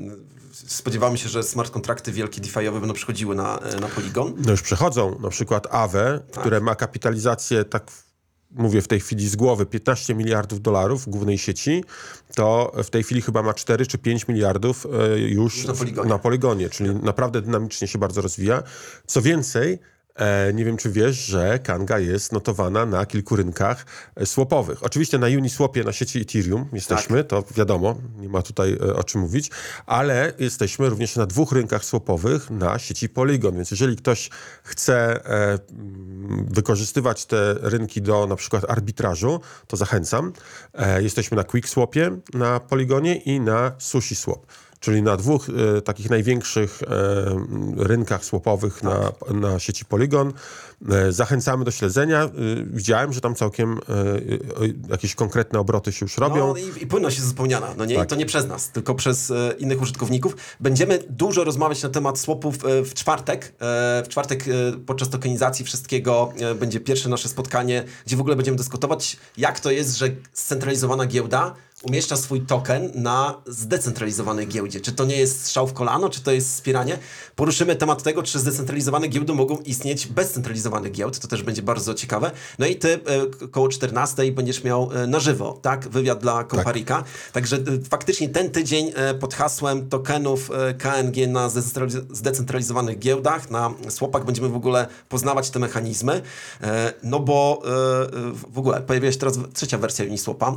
spodziewamy 0.53 1.19
się, 1.19 1.29
że 1.29 1.43
smart 1.43 1.71
kontrakty 1.71 2.13
wielkie 2.13 2.41
DeFi'owe 2.41 2.81
będą 2.81 2.95
przychodziły 2.95 3.35
na, 3.35 3.59
e, 3.59 3.81
na 3.81 3.89
Polygon. 3.89 4.35
No 4.45 4.51
już 4.51 4.63
przechodzą, 4.63 5.19
na 5.19 5.29
przykład 5.29 5.67
Aave, 5.71 6.21
które 6.41 6.61
ma 6.61 6.75
kapitalizację, 6.75 7.65
tak 7.65 7.91
mówię 8.55 8.83
w 8.83 8.89
tej 8.89 9.01
chwili 9.01 9.29
z 9.29 9.37
głowy, 9.37 9.67
15 9.67 10.15
miliardów 10.15 10.61
dolarów 10.61 11.05
w 11.05 11.09
głównej 11.09 11.39
sieci, 11.39 11.85
to 12.35 12.73
w 12.85 12.91
tej 12.91 13.03
chwili 13.03 13.23
chyba 13.23 13.43
ma 13.43 13.55
4 13.55 13.87
czy 13.87 13.99
5 13.99 14.29
miliardów 14.29 14.87
e, 14.87 15.19
już 15.19 15.65
na 15.65 15.75
Polygonie. 15.75 16.09
na 16.09 16.19
Polygonie, 16.19 16.71
czyli 16.71 16.95
naprawdę 16.95 17.43
dynamicznie 17.43 17.89
się 17.89 17.99
bardzo 17.99 18.21
rozwija. 18.21 18.63
Co 19.07 19.23
więcej, 19.23 19.79
nie 20.55 20.65
wiem 20.65 20.77
czy 20.77 20.91
wiesz, 20.91 21.17
że 21.17 21.59
Kanga 21.59 21.99
jest 21.99 22.33
notowana 22.33 22.87
na 22.87 23.07
kilku 23.07 23.37
rynkach 23.37 23.87
e, 24.17 24.27
swapowych. 24.27 24.83
Oczywiście 24.83 25.19
na 25.19 25.27
Uniswapie, 25.27 25.85
na 25.85 25.93
sieci 25.93 26.21
Ethereum 26.21 26.69
jesteśmy, 26.73 27.25
to 27.25 27.45
wiadomo, 27.57 27.97
nie 28.19 28.29
ma 28.29 28.43
tutaj 28.43 28.73
e, 28.73 28.95
o 28.97 29.05
czym 29.05 29.21
mówić, 29.21 29.51
ale 29.87 30.33
jesteśmy 30.39 30.89
również 30.89 31.17
na 31.17 31.27
dwóch 31.27 31.53
rynkach 31.53 31.85
swapowych 31.85 32.51
na 32.51 32.79
sieci 32.79 33.09
Polygon, 33.09 33.55
więc 33.55 33.71
jeżeli 33.71 33.97
ktoś 33.97 34.31
chce 34.63 35.27
e, 35.27 35.59
wykorzystywać 36.49 37.27
te 37.27 37.55
rynki 37.61 38.03
do 38.03 38.27
na 38.27 38.37
przykład 38.37 38.71
arbitrażu, 38.71 39.41
to 39.67 39.77
zachęcam. 39.77 40.33
E, 40.75 41.03
jesteśmy 41.03 41.37
na 41.37 41.45
QuickSwapie 41.45 42.11
na 42.35 42.61
Polygonie 42.61 43.17
i 43.17 43.41
na 43.41 43.73
SushiSwap. 43.79 44.47
Czyli 44.85 45.03
na 45.03 45.17
dwóch 45.17 45.49
e, 45.49 45.81
takich 45.83 46.11
największych 46.11 46.83
e, 46.83 46.87
rynkach 47.77 48.25
swapowych 48.25 48.83
na, 48.83 49.13
na 49.31 49.59
sieci 49.59 49.85
Polygon. 49.85 50.33
E, 50.91 51.13
zachęcamy 51.13 51.65
do 51.65 51.71
śledzenia. 51.71 52.25
E, 52.25 52.31
widziałem, 52.67 53.13
że 53.13 53.21
tam 53.21 53.35
całkiem 53.35 53.73
e, 53.73 53.93
e, 53.93 54.19
jakieś 54.91 55.15
konkretne 55.15 55.59
obroty 55.59 55.93
się 55.93 56.05
już 56.05 56.19
robią. 56.19 56.47
No 56.47 56.57
i, 56.57 56.83
i 56.83 56.87
płynność 56.87 57.17
jest 57.17 57.29
zapomniana, 57.29 57.75
no 57.77 57.85
nie? 57.85 57.97
Tak. 57.97 58.05
I 58.05 58.09
to 58.09 58.17
nie 58.17 58.27
przez 58.27 58.47
nas, 58.47 58.71
tylko 58.71 58.95
przez 58.95 59.33
innych 59.59 59.83
użytkowników. 59.83 60.37
Będziemy 60.61 60.99
dużo 61.11 61.45
rozmawiać 61.45 61.83
na 61.83 61.89
temat 61.89 62.19
swapów 62.19 62.65
e, 62.65 62.83
w 62.85 62.95
czwartek. 62.95 63.55
W 64.05 64.07
czwartek 64.09 64.45
podczas 64.87 65.11
tokenizacji 65.11 65.65
wszystkiego 65.65 66.33
będzie 66.61 66.81
pierwsze 66.81 67.09
nasze 67.09 67.29
spotkanie, 67.29 67.85
gdzie 68.07 68.17
w 68.17 68.21
ogóle 68.21 68.37
będziemy 68.37 68.57
dyskutować, 68.57 69.17
jak 69.37 69.61
to 69.61 69.71
jest, 69.71 69.99
że 69.99 70.09
scentralizowana 70.33 71.07
giełda 71.07 71.55
umieszcza 71.85 72.17
swój 72.17 72.41
token 72.41 72.91
na 72.95 73.35
zdecentralizowanej 73.47 74.47
giełdzie. 74.49 74.81
Czy 74.81 74.93
to 74.93 75.05
nie 75.05 75.17
jest 75.17 75.41
strzał 75.45 75.67
w 75.67 75.73
kolano, 75.73 76.09
czy 76.09 76.21
to 76.21 76.33
jest 76.33 76.49
wspieranie? 76.53 76.99
Poruszymy 77.37 77.77
temat 77.77 78.03
tego, 78.03 78.23
czy 78.23 78.39
zdecentralizowane 78.39 79.09
giełdy 79.09 79.33
mogą 79.35 79.57
istnieć 79.57 80.07
bez 80.07 80.31
centralizowanych 80.31 80.93
giełd. 80.93 81.19
To 81.19 81.29
też 81.29 81.43
będzie 81.43 81.63
bardzo 81.63 81.95
ciekawe. 81.95 82.31
No 82.59 82.67
i 82.67 82.77
ty 82.77 82.99
k- 83.41 83.47
koło 83.51 83.69
14 83.69 84.33
będziesz 84.33 84.65
miał 84.65 84.91
e, 84.95 85.07
na 85.07 85.21
żywo, 85.21 85.59
tak? 85.63 85.89
Wywiad 85.89 86.19
dla 86.21 86.45
Komparika. 86.45 87.05
Także 87.33 87.57
e, 87.57 87.61
faktycznie 87.91 88.29
ten 88.29 88.51
tydzień 88.51 88.93
pod 89.21 89.35
hasłem 89.35 89.89
tokenów 89.89 90.51
KNG 90.79 91.27
na 91.29 91.49
zdecentraliz- 91.49 92.15
zdecentralizowanych 92.15 92.99
giełdach, 92.99 93.51
na 93.51 93.71
swapach 93.89 94.25
będziemy 94.25 94.49
w 94.49 94.57
ogóle 94.57 94.87
poznawać 95.09 95.51
te 95.51 95.59
mechanizmy. 95.59 96.23
No 97.03 97.21
bo 97.21 97.63
w 98.53 98.59
ogóle 98.59 98.81
pojawiła 98.81 99.13
się 99.13 99.19
teraz 99.19 99.39
trzecia 99.55 99.79
wersja 99.79 100.05
Uniswapa. 100.05 100.57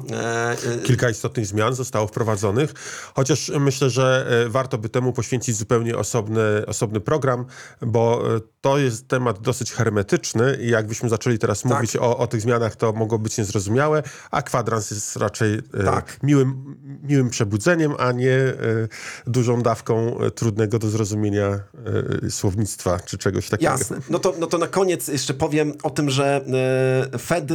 Kilka 0.83 1.09
istotnych 1.17 1.45
zmian 1.45 1.73
zostało 1.75 2.07
wprowadzonych, 2.07 2.73
chociaż 3.15 3.51
myślę, 3.59 3.89
że 3.89 4.27
e, 4.45 4.49
warto 4.49 4.77
by 4.77 4.89
temu 4.89 5.13
poświęcić 5.13 5.55
zupełnie 5.55 5.97
osobny, 5.97 6.65
osobny 6.67 6.99
program, 6.99 7.45
bo 7.81 8.35
e, 8.35 8.39
to 8.61 8.77
jest 8.77 9.07
temat 9.07 9.41
dosyć 9.41 9.71
hermetyczny 9.71 10.57
i 10.61 10.69
jakbyśmy 10.69 11.09
zaczęli 11.09 11.37
teraz 11.39 11.61
Tak. 11.61 11.71
mówić 11.71 11.95
o, 11.95 12.17
o 12.17 12.27
tych 12.27 12.41
zmianach, 12.41 12.75
to 12.75 12.93
mogło 12.93 13.19
być 13.19 13.37
niezrozumiałe, 13.37 14.03
a 14.31 14.41
kwadrans 14.41 14.91
jest 14.91 15.15
raczej 15.15 15.53
e, 15.53 15.83
Tak. 15.83 16.17
miłym, 16.23 16.75
miłym 17.03 17.29
przebudzeniem, 17.29 17.93
a 17.99 18.11
nie 18.11 18.37
dużą 19.27 19.61
dawką 19.61 20.17
trudnego 20.35 20.79
do 20.79 20.89
zrozumienia 20.89 21.59
słownictwa 22.29 22.99
czy 22.99 23.17
czegoś 23.17 23.49
takiego. 23.49 23.71
Jasne. 23.71 23.97
No 24.09 24.19
to, 24.19 24.33
no 24.39 24.47
to 24.47 24.57
na 24.57 24.67
koniec 24.67 25.07
jeszcze 25.07 25.33
powiem 25.33 25.73
o 25.83 25.89
tym, 25.89 26.09
że 26.09 26.45
Fed, 27.19 27.45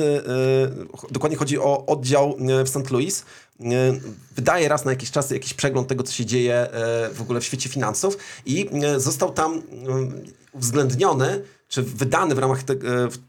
dokładnie 1.11 1.39
chodzi 1.39 1.59
o 1.59 1.87
oddział 1.87 2.37
w 2.65 2.69
St. 2.69 2.91
Louis, 2.91 3.25
wydaje 4.37 4.69
raz 4.69 4.85
na 4.85 4.91
jakiś 4.91 5.11
czas 5.11 5.31
jakiś 5.31 5.55
przegląd 5.55 5.89
tego, 5.89 6.03
co 6.03 6.13
się 6.13 6.27
dzieje 6.27 6.55
e, 6.55 6.71
w 7.15 7.23
ogóle 7.23 7.41
w 7.41 7.45
świecie 7.45 7.69
finansów 7.69 8.17
i 8.47 8.69
e, 8.73 9.01
został 9.01 9.33
tam 9.33 9.63
uwzględniony 10.53 11.43
czy 11.69 11.83
wydany 11.83 12.35
w 12.35 12.39
ramach 12.39 12.63
te, 12.63 12.73
e, 12.73 12.77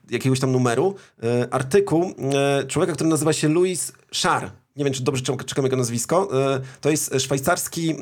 jakiegoś 0.10 0.40
tam 0.40 0.52
numeru 0.52 0.96
e, 1.24 1.54
artykuł 1.54 2.04
e, 2.34 2.68
człowieka, 2.68 2.94
który 2.94 3.10
nazywa 3.10 3.34
się 3.34 3.50
Louis 3.50 3.92
Schar. 4.12 4.52
Nie 4.76 4.84
wiem, 4.86 4.94
czy 4.94 5.04
dobrze 5.04 5.24
czekam 5.46 5.64
jego 5.66 5.78
nazwisko. 5.78 6.30
E, 6.56 6.62
To 6.82 6.90
jest 6.90 7.14
szwajcarski 7.20 7.92
e, 7.92 7.96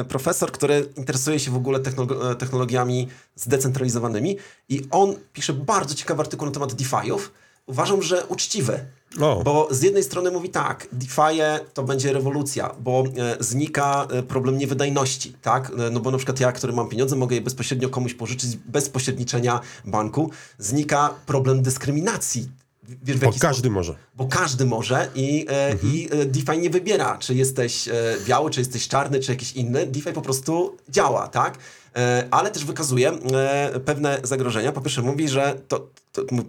e, 0.00 0.04
profesor, 0.04 0.52
który 0.52 0.88
interesuje 0.96 1.38
się 1.38 1.50
w 1.50 1.56
ogóle 1.56 1.78
technolo- 1.78 2.30
e, 2.30 2.34
technologiami 2.34 3.08
zdecentralizowanymi 3.36 4.36
i 4.68 4.82
on 4.90 5.14
pisze 5.32 5.52
bardzo 5.52 5.94
ciekawy 5.94 6.20
artykuł 6.20 6.46
na 6.46 6.52
temat 6.52 6.72
DeFi'ów. 6.72 7.18
Uważam, 7.66 8.02
że 8.02 8.26
uczciwy. 8.26 8.84
O. 9.20 9.42
Bo 9.44 9.68
z 9.70 9.82
jednej 9.82 10.02
strony 10.02 10.30
mówi 10.30 10.48
tak, 10.48 10.88
DeFi 10.92 11.40
to 11.74 11.82
będzie 11.82 12.12
rewolucja, 12.12 12.74
bo 12.80 13.04
e, 13.16 13.36
znika 13.44 14.06
e, 14.10 14.22
problem 14.22 14.58
niewydajności, 14.58 15.32
tak? 15.42 15.72
E, 15.78 15.90
No 15.90 16.00
bo 16.00 16.10
na 16.10 16.16
przykład 16.18 16.40
ja, 16.40 16.52
który 16.52 16.72
mam 16.72 16.88
pieniądze, 16.88 17.16
mogę 17.16 17.36
je 17.36 17.42
bezpośrednio 17.42 17.88
komuś 17.88 18.14
pożyczyć 18.14 18.56
bez 18.56 18.88
pośredniczenia 18.88 19.60
banku. 19.84 20.30
Znika 20.58 21.14
problem 21.26 21.62
dyskryminacji. 21.62 22.48
Wiesz, 23.02 23.18
Bo 23.18 23.32
każdy 23.40 23.70
może. 23.70 23.94
bo 24.14 24.26
każdy 24.26 24.64
może 24.64 25.08
i, 25.14 25.46
e, 25.50 25.74
i 25.82 26.08
e, 26.12 26.24
DeFi 26.26 26.58
nie 26.58 26.70
wybiera, 26.70 27.18
czy 27.18 27.34
jesteś 27.34 27.88
biały, 28.26 28.50
czy 28.50 28.60
jesteś 28.60 28.88
czarny, 28.88 29.20
czy 29.20 29.32
jakiś 29.32 29.52
inny. 29.52 29.86
DeFi 29.86 30.12
po 30.12 30.22
prostu 30.22 30.76
działa, 30.88 31.28
tak? 31.28 31.58
ale 32.30 32.50
też 32.50 32.64
wykazuje 32.64 33.12
pewne 33.84 34.20
zagrożenia. 34.22 34.72
Po 34.72 34.80
pierwsze 34.80 35.02
mówi, 35.02 35.28
że 35.28 35.60
to, 35.68 35.86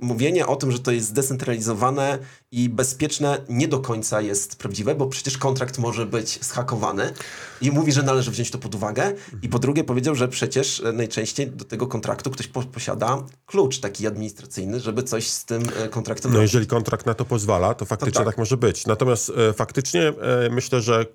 mówienie 0.01 0.47
o 0.47 0.55
tym, 0.55 0.71
że 0.71 0.79
to 0.79 0.91
jest 0.91 1.07
zdecentralizowane 1.07 2.19
i 2.51 2.69
bezpieczne 2.69 3.37
nie 3.49 3.67
do 3.67 3.79
końca 3.79 4.21
jest 4.21 4.55
prawdziwe, 4.55 4.95
bo 4.95 5.07
przecież 5.07 5.37
kontrakt 5.37 5.77
może 5.77 6.05
być 6.05 6.39
zhakowany 6.45 7.13
i 7.61 7.71
mówi, 7.71 7.91
że 7.91 8.03
należy 8.03 8.31
wziąć 8.31 8.51
to 8.51 8.57
pod 8.57 8.75
uwagę. 8.75 9.13
I 9.41 9.49
po 9.49 9.59
drugie 9.59 9.83
powiedział, 9.83 10.15
że 10.15 10.27
przecież 10.27 10.79
e, 10.79 10.93
najczęściej 10.93 11.47
do 11.47 11.65
tego 11.65 11.87
kontraktu 11.87 12.31
ktoś 12.31 12.47
po, 12.47 12.61
posiada 12.61 13.23
klucz 13.45 13.79
taki 13.79 14.07
administracyjny, 14.07 14.79
żeby 14.79 15.03
coś 15.03 15.27
z 15.27 15.45
tym 15.45 15.63
e, 15.83 15.89
kontraktem 15.89 16.31
No 16.31 16.37
robić. 16.37 16.49
jeżeli 16.49 16.67
kontrakt 16.67 17.05
na 17.05 17.13
to 17.13 17.25
pozwala, 17.25 17.73
to 17.73 17.85
faktycznie 17.85 18.13
tak. 18.13 18.25
tak. 18.25 18.37
może 18.37 18.57
być. 18.57 18.85
Natomiast 18.87 19.31
e, 19.49 19.53
faktycznie 19.53 20.01
e, 20.07 20.13
myślę, 20.51 20.81
że 20.81 20.99
e, 21.01 21.05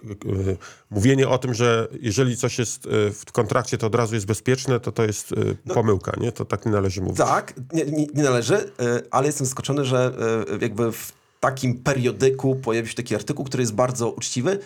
mówienie 0.91 1.29
o 1.29 1.39
tym, 1.39 1.55
że 1.55 1.89
jeżeli 2.01 2.37
coś 2.37 2.59
jest 2.59 2.87
e, 2.87 2.91
w 3.11 3.33
kontrakcie, 3.33 3.79
to 3.79 3.87
od 3.87 3.95
razu 3.95 4.15
jest 4.15 4.27
bezpieczne, 4.27 4.81
to 4.81 4.93
to 4.93 5.05
jest 5.05 5.33
e, 5.33 5.73
pomyłka, 5.75 6.13
nie? 6.21 6.33
To 6.33 6.45
tak 6.45 6.67
nie 6.67 6.73
należy 6.73 7.01
mówić. 7.01 7.19
Tak, 7.19 7.55
nie, 7.73 7.85
nie, 7.85 8.07
nie 8.15 8.23
należy, 8.23 8.44
y, 8.53 8.63
ale 9.11 9.27
jestem 9.27 9.47
zaskoczony, 9.47 9.85
że 9.85 10.13
y, 10.53 10.59
jakby 10.63 10.93
w 10.93 11.13
takim 11.41 11.75
periodyku 11.75 12.57
pojawił 12.57 12.89
się 12.91 12.95
taki 12.97 13.15
artykuł, 13.15 13.45
który 13.45 13.63
jest 13.63 13.75
bardzo 13.75 14.11
uczciwy. 14.11 14.59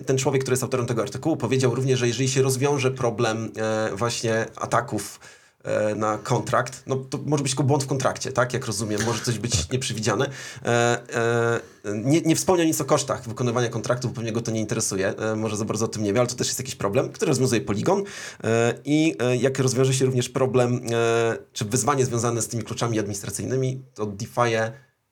Y, 0.00 0.04
Ten 0.04 0.18
człowiek, 0.18 0.42
który 0.42 0.52
jest 0.52 0.62
autorem 0.62 0.86
tego 0.86 1.02
artykułu, 1.02 1.36
powiedział 1.36 1.74
również, 1.74 1.98
że 1.98 2.06
jeżeli 2.06 2.28
się 2.28 2.42
rozwiąże 2.42 2.90
problem 2.90 3.52
właśnie 3.96 4.46
ataków 4.56 5.20
na 5.96 6.18
kontrakt, 6.18 6.82
no 6.86 6.96
to 6.96 7.18
może 7.26 7.42
być 7.42 7.52
tylko 7.52 7.64
błąd 7.64 7.84
w 7.84 7.86
kontrakcie, 7.86 8.32
tak? 8.32 8.52
Jak 8.52 8.66
rozumiem, 8.66 9.00
może 9.06 9.24
coś 9.24 9.38
być 9.38 9.70
nieprzewidziane. 9.70 10.30
E, 10.64 10.68
e, 11.14 11.60
Nie, 11.94 12.20
nie 12.20 12.36
wspomniał 12.36 12.66
nic 12.66 12.80
o 12.80 12.84
kosztach 12.84 13.28
wykonywania 13.28 13.68
kontraktu, 13.68 14.08
bo 14.08 14.14
pewnie 14.14 14.32
go 14.32 14.40
to 14.40 14.50
nie 14.50 14.60
interesuje. 14.60 15.16
E, 15.16 15.36
Może 15.36 15.56
za 15.56 15.64
bardzo 15.64 15.84
o 15.84 15.88
tym 15.88 16.02
nie 16.02 16.12
wie, 16.12 16.20
ale 16.20 16.28
to 16.28 16.34
też 16.34 16.46
jest 16.46 16.58
jakiś 16.58 16.74
problem, 16.74 17.08
który 17.08 17.28
rozwiązuje 17.28 17.60
Polygon. 17.60 18.02
E, 18.44 18.74
I 18.84 19.14
e, 19.18 19.36
jak 19.36 19.58
rozwiąże 19.58 19.94
się 19.94 20.04
również 20.04 20.28
problem, 20.28 20.80
e, 20.92 21.36
czy 21.52 21.64
wyzwanie 21.64 22.04
związane 22.04 22.42
z 22.42 22.48
tymi 22.48 22.62
kluczami 22.62 22.98
administracyjnymi, 22.98 23.82
to 23.94 24.06
DeFi 24.06 24.54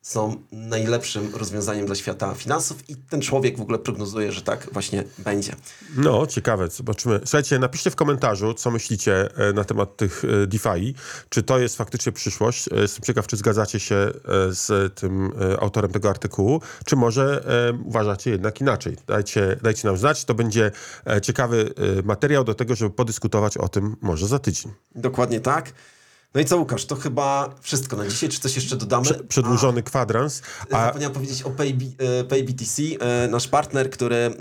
są 0.02 0.36
najlepszym 0.52 1.34
rozwiązaniem 1.34 1.86
dla 1.86 1.94
świata 1.94 2.34
finansów 2.34 2.90
i 2.90 2.96
ten 2.96 3.20
człowiek 3.20 3.58
w 3.58 3.60
ogóle 3.60 3.78
prognozuje, 3.78 4.32
że 4.32 4.42
tak 4.42 4.68
właśnie 4.72 5.04
będzie. 5.18 5.52
No, 5.96 6.26
ciekawe, 6.26 6.68
zobaczymy. 6.68 7.20
Słuchajcie, 7.24 7.58
napiszcie 7.58 7.90
w 7.90 7.96
komentarzu, 7.96 8.54
co 8.54 8.70
myślicie 8.70 9.36
e, 9.36 9.52
na 9.52 9.64
temat 9.64 9.96
tych 9.96 10.24
e, 10.24 10.46
DeFi. 10.46 10.94
Czy 11.28 11.42
to 11.42 11.58
jest 11.58 11.76
faktycznie 11.76 12.12
przyszłość? 12.12 12.68
E, 12.72 12.80
Jestem 12.80 13.04
ciekaw, 13.04 13.26
czy 13.26 13.36
zgadzacie 13.36 13.80
się 13.80 14.10
z 14.50 14.94
tym 14.94 15.32
autorem 15.60 15.92
tego 15.92 16.10
artykułu, 16.10 16.60
czy 16.84 16.96
może 16.96 17.44
uważacie 17.84 18.30
jednak 18.30 18.60
inaczej. 18.60 18.96
Dajcie, 19.06 19.56
dajcie 19.62 19.88
nam 19.88 19.96
znać, 19.96 20.24
to 20.24 20.34
będzie 20.34 20.70
ciekawy 21.22 21.74
materiał 22.04 22.44
do 22.44 22.54
tego, 22.54 22.74
żeby 22.74 22.90
podyskutować 22.90 23.56
o 23.56 23.68
tym 23.68 23.96
może 24.00 24.26
za 24.26 24.38
tydzień. 24.38 24.72
Dokładnie 24.94 25.40
tak. 25.40 25.72
No 26.34 26.40
i 26.40 26.44
co 26.44 26.56
Łukasz, 26.56 26.84
to 26.84 26.96
chyba 26.96 27.54
wszystko 27.60 27.96
na 27.96 28.08
dzisiaj. 28.08 28.28
Czy 28.28 28.40
coś 28.40 28.56
jeszcze 28.56 28.76
dodamy? 28.76 29.06
Przedłużony 29.28 29.82
kwadrans, 29.82 30.42
A, 30.70 30.76
a 30.76 30.86
Zapomniałem 30.86 31.14
powiedzieć 31.14 31.42
o 31.42 31.50
PayB, 31.50 31.82
e, 31.98 32.24
PayBTC, 32.24 32.82
e, 33.00 33.28
nasz 33.28 33.48
partner, 33.48 33.90
który 33.90 34.16
e, 34.16 34.32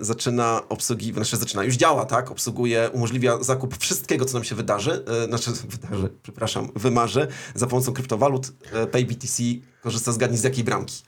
zaczyna 0.00 0.62
obsługiwać, 0.68 1.14
znaczy 1.14 1.36
zaczyna, 1.36 1.64
już 1.64 1.76
działa, 1.76 2.04
tak? 2.04 2.30
Obsługuje, 2.30 2.90
umożliwia 2.92 3.42
zakup 3.42 3.76
wszystkiego, 3.78 4.24
co 4.24 4.34
nam 4.34 4.44
się 4.44 4.54
wydarzy, 4.54 5.04
e, 5.22 5.26
znaczy 5.26 5.50
wydarzy, 5.80 6.08
przepraszam, 6.22 6.68
wymarzy 6.74 7.26
za 7.54 7.66
pomocą 7.66 7.92
kryptowalut. 7.92 8.52
E, 8.72 8.86
PayBTC 8.86 9.42
korzysta 9.82 10.12
zgadnij 10.12 10.38
z 10.38 10.44
jakiej 10.44 10.64
bramki. 10.64 11.02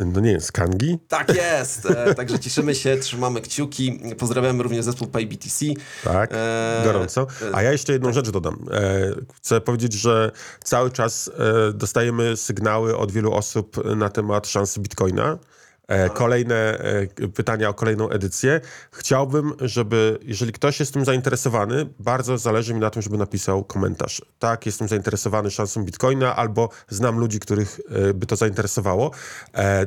No 0.00 0.20
nie 0.20 0.30
wiem, 0.30 0.40
skangi? 0.40 0.98
Tak 1.08 1.34
jest, 1.36 1.86
e, 1.86 2.14
także 2.14 2.38
cieszymy 2.38 2.74
się, 2.74 2.96
trzymamy 2.96 3.40
kciuki, 3.40 4.00
pozdrawiamy 4.18 4.62
również 4.62 4.84
zespół 4.84 5.08
PayBTC. 5.08 5.66
Tak, 6.04 6.30
E, 6.32 6.80
gorąco. 6.84 7.26
A 7.52 7.62
ja 7.62 7.72
jeszcze 7.72 7.92
jedną 7.92 8.12
rzecz 8.12 8.30
dodam. 8.30 8.66
E, 8.72 9.10
chcę 9.34 9.60
powiedzieć, 9.60 9.92
że 9.92 10.30
cały 10.64 10.90
czas 10.90 11.30
e, 11.38 11.72
dostajemy 11.72 12.36
sygnały 12.36 12.96
od 12.96 13.12
wielu 13.12 13.32
osób 13.32 13.96
na 13.96 14.08
temat 14.08 14.48
szansy 14.48 14.80
Bitcoina. 14.80 15.38
E, 15.88 16.10
kolejne 16.10 16.54
e, 16.54 17.28
pytania 17.28 17.68
o 17.68 17.74
kolejną 17.74 18.10
edycję. 18.10 18.60
Chciałbym, 18.92 19.52
żeby, 19.60 20.18
jeżeli 20.22 20.52
ktoś 20.52 20.80
jest 20.80 20.92
tym 20.94 21.04
zainteresowany, 21.04 21.86
bardzo 21.98 22.38
zależy 22.38 22.74
mi 22.74 22.80
na 22.80 22.90
tym, 22.90 23.02
żeby 23.02 23.18
napisał 23.18 23.64
komentarz. 23.64 24.22
Tak, 24.38 24.66
jestem 24.66 24.88
zainteresowany 24.88 25.50
szansą 25.50 25.84
Bitcoina, 25.84 26.36
albo 26.36 26.68
znam 26.88 27.18
ludzi, 27.18 27.40
których 27.40 27.80
e, 27.88 28.14
by 28.14 28.26
to 28.26 28.36
zainteresowało. 28.36 29.10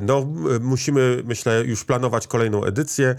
No, 0.02 0.26
musimy, 0.60 1.22
myślę, 1.24 1.64
już 1.64 1.84
planować 1.84 2.26
kolejną 2.26 2.64
edycję. 2.64 3.14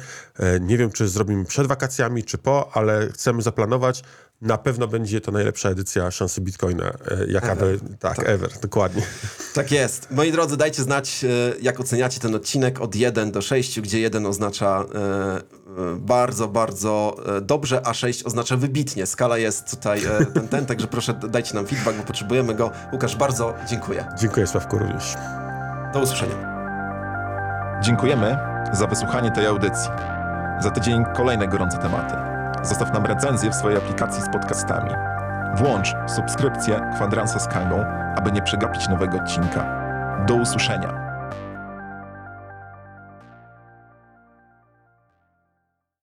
Nie 0.59 0.77
wiem, 0.77 0.91
czy 0.91 1.07
zrobimy 1.07 1.45
przed 1.45 1.67
wakacjami, 1.67 2.23
czy 2.23 2.37
po, 2.37 2.69
ale 2.73 3.09
chcemy 3.09 3.41
zaplanować. 3.41 4.03
Na 4.41 4.57
pewno 4.57 4.87
będzie 4.87 5.21
to 5.21 5.31
najlepsza 5.31 5.69
edycja 5.69 6.11
szansy 6.11 6.41
Bitcoina, 6.41 6.85
e, 6.85 6.91
jaka 7.27 7.55
by, 7.55 7.79
tak, 7.99 8.19
ever, 8.19 8.49
dokładnie. 8.61 9.01
Tak 9.53 9.71
jest. 9.71 10.11
Moi 10.11 10.31
drodzy, 10.31 10.57
dajcie 10.57 10.83
znać, 10.83 11.23
e, 11.23 11.27
jak 11.61 11.79
oceniacie 11.79 12.19
ten 12.19 12.35
odcinek 12.35 12.81
od 12.81 12.95
1 12.95 13.31
do 13.31 13.41
6, 13.41 13.81
gdzie 13.81 13.99
1 13.99 14.25
oznacza 14.25 14.85
e, 14.95 15.95
bardzo, 15.95 16.47
bardzo 16.47 17.15
dobrze, 17.41 17.87
a 17.87 17.93
6 17.93 18.23
oznacza 18.23 18.57
wybitnie. 18.57 19.05
Skala 19.05 19.37
jest 19.37 19.71
tutaj 19.71 20.01
ten, 20.33 20.47
ten, 20.47 20.65
także 20.65 20.87
proszę 20.87 21.13
dajcie 21.13 21.53
nam 21.53 21.67
feedback, 21.67 21.97
bo 21.97 22.03
potrzebujemy 22.03 22.55
go. 22.55 22.71
Łukasz, 22.93 23.15
bardzo 23.15 23.53
dziękuję. 23.69 24.05
Dziękuję 24.19 24.47
Sławku 24.47 24.77
również. 24.77 25.15
Do 25.93 25.99
usłyszenia. 25.99 26.57
Dziękujemy 27.83 28.37
za 28.73 28.87
wysłuchanie 28.87 29.31
tej 29.31 29.45
audycji. 29.45 29.89
Za 30.63 30.71
tydzień 30.71 31.03
kolejne 31.15 31.47
gorące 31.47 31.77
tematy. 31.77 32.36
Zostaw 32.63 32.93
nam 32.93 33.05
recenzję 33.05 33.51
w 33.51 33.55
swojej 33.55 33.77
aplikacji 33.77 34.23
z 34.23 34.29
podcastami. 34.29 34.91
Włącz 35.55 35.95
subskrypcję 36.07 36.81
Kwadransa 36.95 37.39
z 37.39 37.47
Kangą, 37.47 37.85
aby 38.15 38.31
nie 38.31 38.41
przegapić 38.41 38.87
nowego 38.87 39.17
odcinka. 39.17 39.65
Do 40.27 40.35
usłyszenia. 40.35 41.06